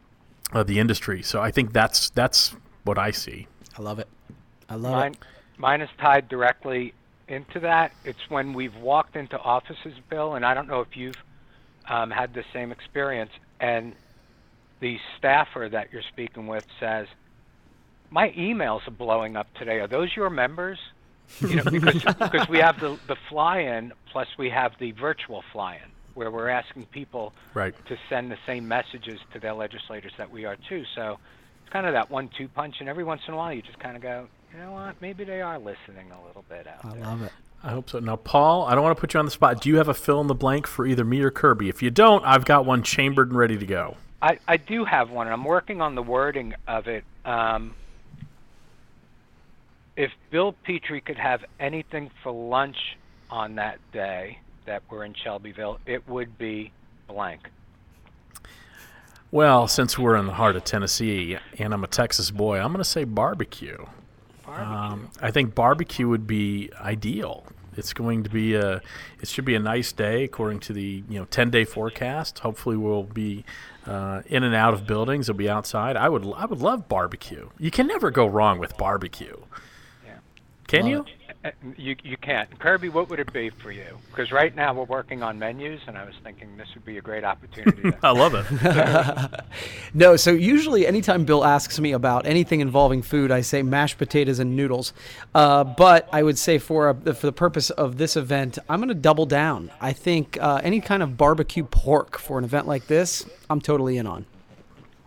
uh, 0.52 0.62
the 0.62 0.78
industry. 0.78 1.22
So 1.22 1.40
I 1.40 1.50
think 1.50 1.72
that's 1.72 2.10
that's 2.10 2.54
what 2.84 2.98
I 2.98 3.10
see. 3.10 3.48
I 3.78 3.82
love 3.82 3.98
it. 3.98 4.08
I 4.68 4.74
love 4.74 4.92
Mine, 4.92 5.12
it. 5.12 5.18
Mine 5.58 5.80
is 5.80 5.88
tied 6.00 6.28
directly 6.28 6.94
into 7.28 7.60
that. 7.60 7.92
It's 8.04 8.18
when 8.28 8.52
we've 8.52 8.74
walked 8.76 9.16
into 9.16 9.38
offices, 9.38 9.94
Bill, 10.10 10.34
and 10.34 10.44
I 10.44 10.54
don't 10.54 10.68
know 10.68 10.80
if 10.80 10.96
you've 10.96 11.16
um, 11.88 12.10
had 12.10 12.34
the 12.34 12.44
same 12.52 12.72
experience, 12.72 13.30
and 13.60 13.94
the 14.80 14.98
staffer 15.18 15.68
that 15.70 15.92
you're 15.92 16.02
speaking 16.12 16.46
with 16.46 16.64
says, 16.80 17.06
"My 18.10 18.30
emails 18.30 18.86
are 18.86 18.92
blowing 18.92 19.36
up 19.36 19.52
today. 19.54 19.78
Are 19.80 19.88
those 19.88 20.14
your 20.14 20.30
members?" 20.30 20.78
You 21.40 21.56
know, 21.56 21.62
because 21.70 22.02
because 22.18 22.48
we 22.48 22.58
have 22.58 22.78
the 22.80 22.98
the 23.08 23.16
fly-in 23.28 23.92
plus 24.12 24.28
we 24.38 24.50
have 24.50 24.72
the 24.78 24.92
virtual 24.92 25.42
fly-in 25.52 25.90
where 26.14 26.30
we're 26.30 26.48
asking 26.48 26.86
people 26.86 27.34
Right. 27.52 27.74
to 27.88 27.96
send 28.08 28.30
the 28.30 28.38
same 28.46 28.66
messages 28.66 29.20
to 29.34 29.38
their 29.38 29.52
legislators 29.52 30.12
that 30.16 30.30
we 30.30 30.46
are 30.46 30.56
too. 30.68 30.82
So 30.94 31.18
it's 31.62 31.70
kind 31.72 31.86
of 31.86 31.92
that 31.92 32.10
one-two 32.10 32.48
punch, 32.48 32.76
and 32.80 32.88
every 32.88 33.04
once 33.04 33.20
in 33.28 33.34
a 33.34 33.36
while 33.36 33.52
you 33.52 33.60
just 33.60 33.78
kind 33.80 33.96
of 33.96 34.02
go, 34.02 34.28
you 34.56 34.62
know 34.62 34.72
what? 34.72 35.00
Maybe 35.02 35.24
they 35.24 35.42
are 35.42 35.58
listening 35.58 36.10
a 36.10 36.26
little 36.26 36.44
bit 36.48 36.66
out 36.66 36.82
there. 36.82 36.92
I 36.92 36.94
there. 36.94 37.04
love 37.04 37.22
it. 37.22 37.32
I 37.62 37.70
hope 37.70 37.90
so. 37.90 37.98
Now, 37.98 38.16
Paul, 38.16 38.64
I 38.64 38.74
don't 38.74 38.84
want 38.84 38.96
to 38.96 39.00
put 39.00 39.12
you 39.12 39.20
on 39.20 39.26
the 39.26 39.30
spot. 39.30 39.60
Do 39.60 39.68
you 39.68 39.76
have 39.76 39.88
a 39.88 39.94
fill 39.94 40.20
in 40.20 40.28
the 40.28 40.34
blank 40.34 40.66
for 40.66 40.86
either 40.86 41.04
me 41.04 41.20
or 41.20 41.30
Kirby? 41.30 41.68
If 41.68 41.82
you 41.82 41.90
don't, 41.90 42.24
I've 42.24 42.44
got 42.44 42.64
one 42.64 42.82
chambered 42.82 43.28
and 43.28 43.36
ready 43.36 43.58
to 43.58 43.66
go. 43.66 43.96
I, 44.22 44.38
I 44.48 44.56
do 44.56 44.84
have 44.84 45.10
one, 45.10 45.26
and 45.26 45.34
I'm 45.34 45.44
working 45.44 45.80
on 45.80 45.94
the 45.94 46.02
wording 46.02 46.54
of 46.66 46.86
it. 46.86 47.04
Um, 47.24 47.74
if 49.96 50.10
Bill 50.30 50.54
Petrie 50.64 51.00
could 51.00 51.18
have 51.18 51.44
anything 51.60 52.10
for 52.22 52.32
lunch 52.32 52.96
on 53.30 53.56
that 53.56 53.78
day 53.92 54.38
that 54.64 54.82
we're 54.90 55.04
in 55.04 55.14
Shelbyville, 55.14 55.80
it 55.86 56.08
would 56.08 56.38
be 56.38 56.72
blank. 57.08 57.50
Well, 59.30 59.68
since 59.68 59.98
we're 59.98 60.16
in 60.16 60.26
the 60.26 60.34
heart 60.34 60.56
of 60.56 60.64
Tennessee 60.64 61.36
and 61.58 61.74
I'm 61.74 61.84
a 61.84 61.88
Texas 61.88 62.30
boy, 62.30 62.58
I'm 62.58 62.68
going 62.68 62.78
to 62.78 62.84
say 62.84 63.04
barbecue. 63.04 63.84
Barbecue. 64.46 64.74
Um, 64.74 65.10
I 65.20 65.30
think 65.30 65.54
barbecue 65.54 66.08
would 66.08 66.26
be 66.26 66.70
ideal. 66.80 67.44
It's 67.76 67.92
going 67.92 68.22
to 68.22 68.30
be 68.30 68.54
a. 68.54 68.80
It 69.20 69.28
should 69.28 69.44
be 69.44 69.54
a 69.54 69.58
nice 69.60 69.92
day 69.92 70.24
according 70.24 70.60
to 70.60 70.72
the 70.72 71.02
you 71.08 71.18
know 71.18 71.26
10 71.26 71.50
day 71.50 71.64
forecast. 71.64 72.38
Hopefully, 72.38 72.76
we'll 72.76 73.02
be 73.02 73.44
uh, 73.86 74.22
in 74.26 74.42
and 74.44 74.54
out 74.54 74.72
of 74.72 74.86
buildings. 74.86 75.28
We'll 75.28 75.36
be 75.36 75.50
outside. 75.50 75.96
I 75.96 76.08
would. 76.08 76.24
I 76.36 76.46
would 76.46 76.60
love 76.60 76.88
barbecue. 76.88 77.50
You 77.58 77.70
can 77.70 77.86
never 77.86 78.10
go 78.10 78.26
wrong 78.26 78.58
with 78.58 78.76
barbecue. 78.78 79.36
Yeah. 80.04 80.18
Can 80.66 80.82
Love 80.82 80.90
you? 80.90 81.00
Uh, 81.00 81.25
You 81.76 81.96
you 82.02 82.16
can't. 82.16 82.58
Kirby, 82.58 82.88
what 82.88 83.08
would 83.10 83.18
it 83.20 83.32
be 83.32 83.50
for 83.50 83.70
you? 83.70 83.98
Because 84.10 84.32
right 84.32 84.54
now 84.54 84.72
we're 84.74 84.84
working 84.84 85.22
on 85.22 85.38
menus, 85.38 85.80
and 85.86 85.96
I 85.98 86.04
was 86.04 86.14
thinking 86.24 86.56
this 86.56 86.68
would 86.74 86.84
be 86.84 86.98
a 86.98 87.00
great 87.00 87.24
opportunity. 87.24 87.82
to, 87.90 87.98
I 88.02 88.10
love 88.10 88.34
it. 88.34 89.40
No, 89.94 90.16
so 90.16 90.30
usually 90.32 90.86
anytime 90.86 91.24
Bill 91.24 91.42
asks 91.44 91.80
me 91.80 91.92
about 91.92 92.26
anything 92.26 92.60
involving 92.60 93.00
food, 93.02 93.30
I 93.30 93.40
say 93.40 93.62
mashed 93.62 93.96
potatoes 93.96 94.38
and 94.38 94.54
noodles. 94.54 94.92
Uh, 95.34 95.64
but 95.64 96.08
I 96.12 96.22
would 96.22 96.36
say 96.36 96.58
for 96.58 96.90
a, 96.90 97.14
for 97.14 97.26
the 97.26 97.32
purpose 97.32 97.70
of 97.70 97.96
this 97.96 98.16
event, 98.16 98.58
I'm 98.68 98.80
going 98.80 98.88
to 98.88 98.94
double 98.94 99.24
down. 99.26 99.70
I 99.80 99.92
think 99.94 100.36
uh, 100.40 100.60
any 100.62 100.80
kind 100.82 101.02
of 101.02 101.16
barbecue 101.16 101.64
pork 101.64 102.18
for 102.18 102.36
an 102.38 102.44
event 102.44 102.66
like 102.66 102.86
this, 102.88 103.24
I'm 103.48 103.60
totally 103.60 103.96
in 103.96 104.06
on. 104.06 104.26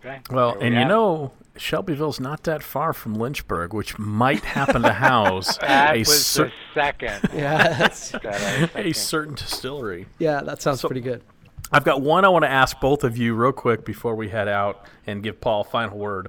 okay? 0.00 0.20
Well, 0.30 0.52
There 0.52 0.60
we 0.60 0.66
and 0.66 0.74
you 0.74 0.80
have 0.80 0.88
it. 0.88 0.92
know, 0.92 1.32
Shelbyville's 1.56 2.20
not 2.20 2.44
that 2.44 2.62
far 2.62 2.92
from 2.92 3.14
Lynchburg, 3.14 3.74
which 3.74 3.98
might 3.98 4.44
happen 4.44 4.82
to 4.82 4.92
house 4.92 5.56
that 5.60 5.96
a, 5.96 5.98
was 6.00 6.24
cer- 6.26 6.44
the 6.46 6.52
second. 6.74 7.28
Yeah, 7.34 7.76
that's, 7.76 8.10
that 8.12 8.70
a 8.76 8.92
certain 8.92 9.34
distillery. 9.34 10.06
yeah, 10.18 10.40
that 10.42 10.62
sounds 10.62 10.80
pretty 10.80 11.00
good. 11.00 11.22
I've 11.72 11.84
got 11.84 12.00
one 12.02 12.24
I 12.24 12.28
want 12.28 12.44
to 12.44 12.50
ask 12.50 12.80
both 12.80 13.04
of 13.04 13.16
you 13.16 13.34
real 13.34 13.52
quick 13.52 13.84
before 13.84 14.14
we 14.14 14.28
head 14.30 14.48
out 14.48 14.84
and 15.06 15.22
give 15.22 15.40
Paul 15.40 15.60
a 15.60 15.64
final 15.64 15.98
word. 15.98 16.28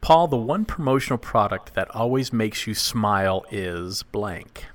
Paul, 0.00 0.26
the 0.28 0.36
one 0.36 0.66
promotional 0.66 1.18
product 1.18 1.72
that 1.74 1.90
always 1.94 2.30
makes 2.32 2.66
you 2.66 2.74
smile 2.74 3.44
is 3.50 4.02
blank. 4.02 4.66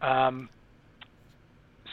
Um, 0.00 0.48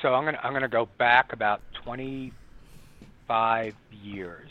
so 0.02 0.13
I'm 0.13 0.23
gonna 0.23 0.39
I'm 0.41 0.54
gonna 0.54 0.69
go 0.69 0.88
back 0.97 1.34
about 1.34 1.60
25 1.84 3.73
years, 4.02 4.47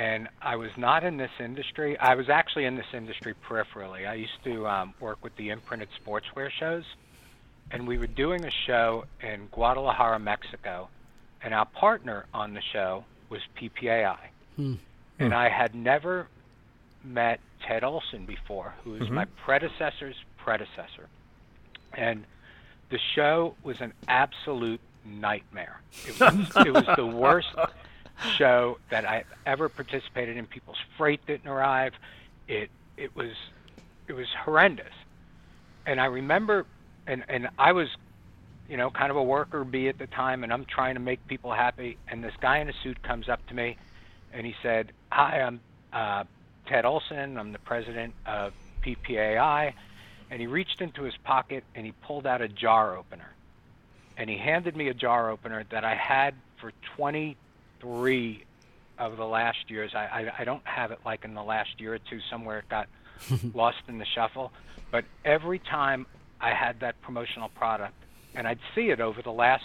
and 0.00 0.28
I 0.40 0.56
was 0.56 0.70
not 0.78 1.04
in 1.04 1.18
this 1.18 1.30
industry. 1.38 1.98
I 1.98 2.14
was 2.14 2.30
actually 2.30 2.64
in 2.64 2.74
this 2.74 2.86
industry 2.94 3.34
peripherally. 3.46 4.08
I 4.08 4.14
used 4.14 4.42
to 4.44 4.66
um, 4.66 4.94
work 4.98 5.22
with 5.22 5.36
the 5.36 5.50
imprinted 5.50 5.90
sportswear 6.00 6.50
shows, 6.50 6.84
and 7.70 7.86
we 7.86 7.98
were 7.98 8.06
doing 8.06 8.46
a 8.46 8.50
show 8.50 9.04
in 9.22 9.48
Guadalajara, 9.52 10.18
Mexico, 10.18 10.88
and 11.42 11.52
our 11.52 11.66
partner 11.66 12.24
on 12.32 12.54
the 12.54 12.62
show 12.72 13.04
was 13.28 13.42
PPAI, 13.60 14.16
hmm. 14.56 14.74
and 15.18 15.32
hmm. 15.32 15.38
I 15.38 15.50
had 15.50 15.74
never 15.74 16.28
met 17.04 17.40
Ted 17.68 17.84
Olson 17.84 18.24
before, 18.24 18.72
who 18.82 18.92
was 18.92 19.02
mm-hmm. 19.02 19.16
my 19.16 19.26
predecessor's 19.44 20.16
predecessor, 20.38 21.10
and 21.92 22.24
the 22.88 22.98
show 23.14 23.54
was 23.62 23.82
an 23.82 23.92
absolute 24.08 24.80
nightmare. 25.04 25.82
It 26.06 26.18
was, 26.18 26.66
it 26.66 26.72
was 26.72 26.86
the 26.96 27.06
worst 27.06 27.48
show 28.36 28.78
that 28.90 29.04
I 29.04 29.24
ever 29.46 29.68
participated 29.68 30.36
in. 30.36 30.46
People's 30.46 30.78
freight 30.96 31.24
didn't 31.26 31.48
arrive. 31.48 31.94
It 32.48 32.70
it 32.96 33.14
was 33.14 33.32
it 34.08 34.12
was 34.12 34.28
horrendous. 34.44 34.92
And 35.86 36.00
I 36.00 36.06
remember, 36.06 36.66
and 37.06 37.24
and 37.28 37.48
I 37.58 37.72
was, 37.72 37.88
you 38.68 38.76
know, 38.76 38.90
kind 38.90 39.10
of 39.10 39.16
a 39.16 39.22
worker 39.22 39.64
bee 39.64 39.88
at 39.88 39.98
the 39.98 40.06
time, 40.06 40.44
and 40.44 40.52
I'm 40.52 40.64
trying 40.64 40.94
to 40.94 41.00
make 41.00 41.26
people 41.26 41.52
happy. 41.52 41.96
And 42.08 42.22
this 42.22 42.34
guy 42.40 42.58
in 42.58 42.68
a 42.68 42.74
suit 42.82 43.02
comes 43.02 43.28
up 43.28 43.46
to 43.48 43.54
me, 43.54 43.76
and 44.32 44.46
he 44.46 44.54
said, 44.62 44.92
"Hi, 45.10 45.40
I'm 45.40 45.60
uh, 45.92 46.24
Ted 46.66 46.84
Olson. 46.84 47.38
I'm 47.38 47.52
the 47.52 47.58
president 47.58 48.14
of 48.26 48.52
PPAI." 48.82 49.72
And 50.30 50.40
he 50.40 50.46
reached 50.46 50.80
into 50.80 51.02
his 51.02 51.16
pocket 51.24 51.64
and 51.74 51.84
he 51.84 51.90
pulled 51.90 52.24
out 52.24 52.40
a 52.40 52.46
jar 52.46 52.96
opener 52.96 53.34
and 54.20 54.28
he 54.28 54.36
handed 54.36 54.76
me 54.76 54.88
a 54.88 54.94
jar 54.94 55.30
opener 55.30 55.64
that 55.70 55.82
I 55.82 55.94
had 55.94 56.34
for 56.60 56.72
23 57.80 58.44
of 58.98 59.16
the 59.16 59.24
last 59.26 59.70
years. 59.70 59.92
I, 59.94 59.98
I, 59.98 60.32
I 60.40 60.44
don't 60.44 60.64
have 60.66 60.90
it 60.90 60.98
like 61.04 61.24
in 61.24 61.34
the 61.34 61.42
last 61.42 61.80
year 61.80 61.94
or 61.94 61.98
two 61.98 62.20
somewhere 62.30 62.58
it 62.58 62.68
got 62.68 62.88
lost 63.54 63.78
in 63.88 63.98
the 63.98 64.04
shuffle. 64.04 64.52
But 64.90 65.04
every 65.24 65.58
time 65.58 66.06
I 66.40 66.50
had 66.52 66.80
that 66.80 67.00
promotional 67.02 67.48
product, 67.50 67.94
and 68.34 68.46
I'd 68.46 68.58
see 68.74 68.90
it 68.90 69.00
over 69.00 69.22
the 69.22 69.32
last 69.32 69.64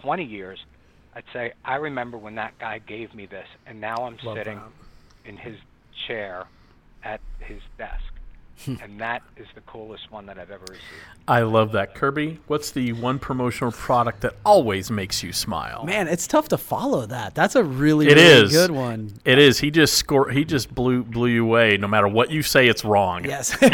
20 0.00 0.24
years, 0.24 0.58
I'd 1.14 1.24
say, 1.32 1.52
I 1.64 1.76
remember 1.76 2.16
when 2.18 2.36
that 2.36 2.58
guy 2.58 2.78
gave 2.78 3.14
me 3.14 3.26
this, 3.26 3.46
and 3.66 3.80
now 3.80 3.96
I'm 4.06 4.16
Love 4.22 4.36
sitting 4.38 4.58
that. 4.58 5.28
in 5.28 5.36
his 5.36 5.56
chair 6.06 6.46
at 7.04 7.20
his 7.40 7.60
desk. 7.78 8.02
and 8.82 9.00
that 9.00 9.22
is 9.36 9.46
the 9.54 9.60
coolest 9.62 10.10
one 10.10 10.26
that 10.26 10.38
I've 10.38 10.50
ever 10.50 10.64
received. 10.68 10.82
I 11.28 11.42
love 11.42 11.72
that. 11.72 11.94
Kirby, 11.94 12.40
what's 12.48 12.70
the 12.72 12.92
one 12.94 13.18
promotional 13.18 13.70
product 13.72 14.22
that 14.22 14.34
always 14.44 14.90
makes 14.90 15.22
you 15.22 15.32
smile? 15.32 15.84
Man, 15.84 16.08
it's 16.08 16.26
tough 16.26 16.48
to 16.48 16.58
follow 16.58 17.06
that. 17.06 17.34
That's 17.34 17.54
a 17.54 17.62
really, 17.62 18.08
It 18.08 18.16
really 18.16 18.44
is. 18.46 18.52
good 18.52 18.70
one. 18.72 19.12
It 19.24 19.38
is. 19.38 19.60
He 19.60 19.70
just 19.70 19.94
score. 19.94 20.30
He 20.30 20.44
just 20.44 20.74
blew 20.74 21.04
blew 21.04 21.28
you 21.28 21.44
away. 21.44 21.76
No 21.76 21.86
matter 21.88 22.08
what 22.08 22.30
you 22.30 22.42
say, 22.42 22.66
it's 22.68 22.84
wrong. 22.84 23.24
Yes, 23.24 23.56
and 23.62 23.72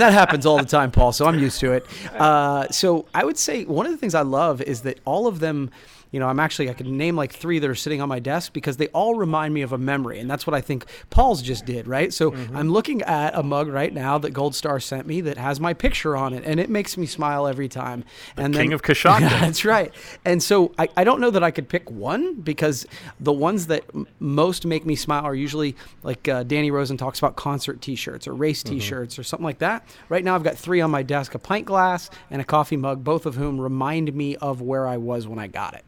that 0.00 0.12
happens 0.12 0.46
all 0.46 0.58
the 0.58 0.64
time, 0.64 0.90
Paul. 0.90 1.12
So 1.12 1.26
I'm 1.26 1.38
used 1.38 1.60
to 1.60 1.72
it. 1.72 1.86
Uh, 2.14 2.68
so 2.68 3.06
I 3.14 3.24
would 3.24 3.38
say 3.38 3.64
one 3.64 3.86
of 3.86 3.92
the 3.92 3.98
things 3.98 4.14
I 4.14 4.22
love 4.22 4.60
is 4.62 4.82
that 4.82 4.98
all 5.04 5.26
of 5.26 5.40
them. 5.40 5.70
You 6.12 6.18
know, 6.20 6.26
I'm 6.28 6.40
actually 6.40 6.68
I 6.70 6.74
could 6.74 6.86
name 6.86 7.14
like 7.16 7.32
three 7.32 7.58
that 7.60 7.70
are 7.70 7.74
sitting 7.74 8.00
on 8.00 8.08
my 8.08 8.18
desk 8.18 8.52
because 8.52 8.76
they 8.78 8.88
all 8.88 9.14
remind 9.14 9.54
me 9.54 9.62
of 9.62 9.72
a 9.72 9.78
memory, 9.78 10.18
and 10.18 10.28
that's 10.30 10.46
what 10.46 10.54
I 10.54 10.60
think 10.60 10.84
Paul's 11.10 11.40
just 11.42 11.64
did, 11.66 11.86
right? 11.86 12.12
So 12.12 12.30
Mm-hmm. 12.30 12.56
I'm 12.56 12.70
looking 12.70 13.02
at 13.02 13.34
a 13.36 13.42
mug 13.42 13.68
right 13.68 13.92
now 13.92 14.18
that 14.18 14.30
Gold 14.30 14.54
Star 14.54 14.80
sent 14.80 15.06
me 15.06 15.20
that 15.22 15.36
has 15.36 15.60
my 15.60 15.72
picture 15.74 16.16
on 16.16 16.32
it, 16.32 16.42
and 16.44 16.58
it 16.60 16.68
makes 16.70 16.96
me 16.96 17.06
smile 17.06 17.46
every 17.46 17.68
time. 17.68 18.04
and 18.36 18.54
King 18.54 18.72
of 18.72 18.82
Coshocton. 18.82 19.20
Yeah, 19.30 19.40
that's 19.40 19.64
right. 19.64 19.92
And 20.24 20.42
so 20.42 20.72
I, 20.78 20.88
I 20.96 21.04
don't 21.04 21.20
know 21.20 21.30
that 21.30 21.42
I 21.44 21.50
could 21.50 21.68
pick 21.68 21.90
one 21.90 22.34
because 22.40 22.86
the 23.20 23.32
ones 23.32 23.66
that 23.68 23.84
m- 23.94 24.06
most 24.18 24.66
make 24.66 24.84
me 24.86 24.96
smile 24.96 25.24
are 25.24 25.34
usually 25.34 25.76
like 26.02 26.26
uh, 26.28 26.42
Danny 26.42 26.70
Rosen 26.70 26.96
talks 26.96 27.18
about 27.18 27.36
concert 27.36 27.80
T-shirts 27.80 28.26
or 28.26 28.34
race 28.34 28.62
Mm-hmm. 28.62 28.74
T-shirts 28.74 29.18
or 29.18 29.22
something 29.22 29.44
like 29.44 29.58
that. 29.58 29.86
Right 30.08 30.24
now 30.24 30.34
I've 30.34 30.42
got 30.42 30.56
three 30.58 30.80
on 30.80 30.90
my 30.90 31.02
desk: 31.02 31.34
a 31.34 31.38
pint 31.38 31.66
glass 31.66 32.10
and 32.30 32.40
a 32.42 32.44
coffee 32.44 32.76
mug, 32.76 33.04
both 33.04 33.26
of 33.26 33.36
whom 33.36 33.60
remind 33.60 34.12
me 34.14 34.36
of 34.36 34.60
where 34.60 34.86
I 34.88 34.96
was 34.96 35.26
when 35.28 35.38
I 35.38 35.46
got 35.46 35.74
it. 35.74 35.84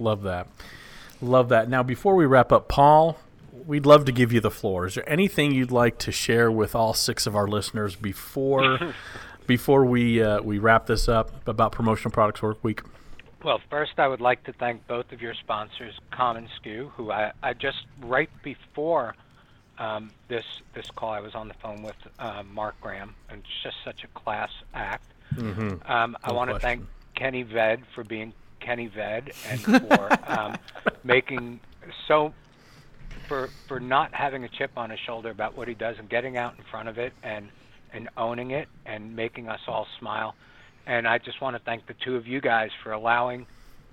Love 0.00 0.22
that. 0.22 0.48
Love 1.20 1.48
that. 1.50 1.68
Now, 1.68 1.82
before 1.82 2.14
we 2.14 2.24
wrap 2.24 2.50
up, 2.50 2.68
Paul, 2.68 3.18
we'd 3.66 3.86
love 3.86 4.04
to 4.06 4.12
give 4.12 4.32
you 4.32 4.40
the 4.40 4.50
floor. 4.50 4.86
Is 4.86 4.94
there 4.94 5.08
anything 5.08 5.52
you'd 5.52 5.70
like 5.70 5.98
to 5.98 6.12
share 6.12 6.50
with 6.50 6.74
all 6.74 6.94
six 6.94 7.26
of 7.26 7.36
our 7.36 7.46
listeners 7.46 7.94
before 7.96 8.94
before 9.46 9.84
we 9.84 10.22
uh, 10.22 10.40
we 10.40 10.58
wrap 10.58 10.86
this 10.86 11.08
up 11.08 11.46
about 11.46 11.72
promotional 11.72 12.10
products 12.10 12.42
work 12.42 12.62
week? 12.64 12.82
Well, 13.42 13.60
first, 13.70 13.92
I 13.98 14.06
would 14.06 14.20
like 14.20 14.44
to 14.44 14.52
thank 14.52 14.86
both 14.86 15.12
of 15.12 15.22
your 15.22 15.34
sponsors, 15.34 15.98
commonsku, 16.12 16.90
who 16.92 17.10
I, 17.10 17.32
I 17.42 17.54
just 17.54 17.86
right 18.02 18.30
before 18.42 19.14
um, 19.78 20.10
this 20.28 20.44
this 20.74 20.90
call, 20.90 21.10
I 21.10 21.20
was 21.20 21.34
on 21.34 21.48
the 21.48 21.54
phone 21.54 21.82
with 21.82 21.96
uh, 22.18 22.42
Mark 22.50 22.80
Graham, 22.80 23.14
and 23.28 23.40
it's 23.40 23.62
just 23.62 23.76
such 23.84 24.04
a 24.04 24.08
class 24.08 24.50
act. 24.74 25.06
Um, 25.38 26.16
I 26.22 26.28
No 26.28 26.34
want 26.34 26.50
to 26.50 26.58
thank 26.58 26.84
Kenny 27.14 27.42
Ved 27.42 27.82
for 27.94 28.04
being 28.04 28.32
Kenny 28.60 28.86
Ved 28.86 29.32
and 29.48 29.60
for 29.88 30.18
um, 30.30 30.56
making 31.04 31.60
so 32.06 32.32
for 33.28 33.48
for 33.68 33.80
not 33.80 34.12
having 34.14 34.44
a 34.44 34.48
chip 34.48 34.72
on 34.76 34.90
his 34.90 34.98
shoulder 35.00 35.30
about 35.30 35.56
what 35.56 35.68
he 35.68 35.74
does 35.74 35.96
and 35.98 36.08
getting 36.08 36.36
out 36.36 36.54
in 36.58 36.64
front 36.70 36.88
of 36.88 36.98
it 36.98 37.12
and 37.22 37.48
and 37.92 38.08
owning 38.16 38.52
it 38.52 38.68
and 38.86 39.16
making 39.16 39.48
us 39.48 39.60
all 39.66 39.86
smile. 39.98 40.34
And 40.86 41.06
I 41.06 41.18
just 41.18 41.40
want 41.40 41.56
to 41.56 41.62
thank 41.62 41.86
the 41.86 41.94
two 42.04 42.16
of 42.16 42.26
you 42.26 42.40
guys 42.40 42.70
for 42.82 42.92
allowing 42.92 43.46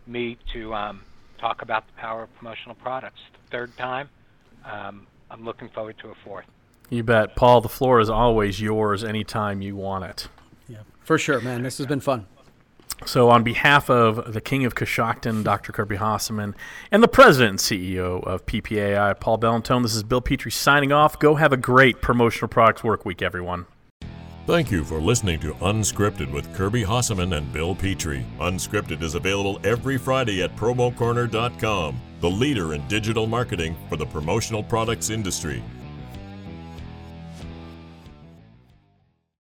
me 0.05 0.37
to 0.53 0.73
um, 0.73 1.01
talk 1.39 1.61
about 1.61 1.85
the 1.87 1.93
power 1.93 2.23
of 2.23 2.35
promotional 2.35 2.75
products. 2.75 3.19
The 3.33 3.51
Third 3.51 3.77
time, 3.77 4.09
um, 4.65 5.07
I'm 5.29 5.43
looking 5.43 5.69
forward 5.69 5.97
to 5.99 6.09
a 6.09 6.15
fourth. 6.23 6.45
You 6.89 7.03
bet, 7.03 7.35
Paul. 7.35 7.61
The 7.61 7.69
floor 7.69 7.99
is 7.99 8.09
always 8.09 8.61
yours 8.61 9.03
anytime 9.03 9.61
you 9.61 9.75
want 9.75 10.05
it. 10.05 10.29
Yeah, 10.67 10.77
for 11.03 11.17
sure, 11.17 11.41
man. 11.41 11.63
This 11.63 11.77
has 11.79 11.87
been 11.87 11.99
fun. 11.99 12.27
So, 13.05 13.29
on 13.29 13.43
behalf 13.43 13.89
of 13.89 14.33
the 14.33 14.41
King 14.41 14.65
of 14.65 14.73
Coshocton, 14.73 15.43
Dr. 15.43 15.71
Kirby 15.71 15.97
Hasseman, 15.97 16.55
and 16.91 17.03
the 17.03 17.07
President 17.07 17.51
and 17.51 17.59
CEO 17.59 18.23
of 18.23 18.45
PPAI, 18.47 19.19
Paul 19.19 19.37
Bellantone, 19.37 19.83
this 19.83 19.93
is 19.93 20.03
Bill 20.03 20.19
Petrie 20.19 20.51
signing 20.51 20.91
off. 20.91 21.19
Go 21.19 21.35
have 21.35 21.53
a 21.53 21.57
great 21.57 22.01
promotional 22.01 22.47
products 22.47 22.83
work 22.83 23.05
week, 23.05 23.21
everyone. 23.21 23.67
Thank 24.47 24.71
you 24.71 24.83
for 24.85 24.99
listening 24.99 25.41
to 25.41 25.53
Unscripted 25.55 26.31
with 26.31 26.51
Kirby 26.55 26.83
Hasseman 26.83 27.37
and 27.37 27.51
Bill 27.51 27.75
Petrie. 27.75 28.25
Unscripted 28.39 29.03
is 29.03 29.13
available 29.13 29.59
every 29.63 29.97
Friday 29.97 30.41
at 30.41 30.55
promocorner.com, 30.55 32.01
the 32.21 32.29
leader 32.29 32.73
in 32.73 32.87
digital 32.87 33.27
marketing 33.27 33.75
for 33.89 33.97
the 33.97 34.05
promotional 34.05 34.63
products 34.63 35.09
industry. 35.09 35.61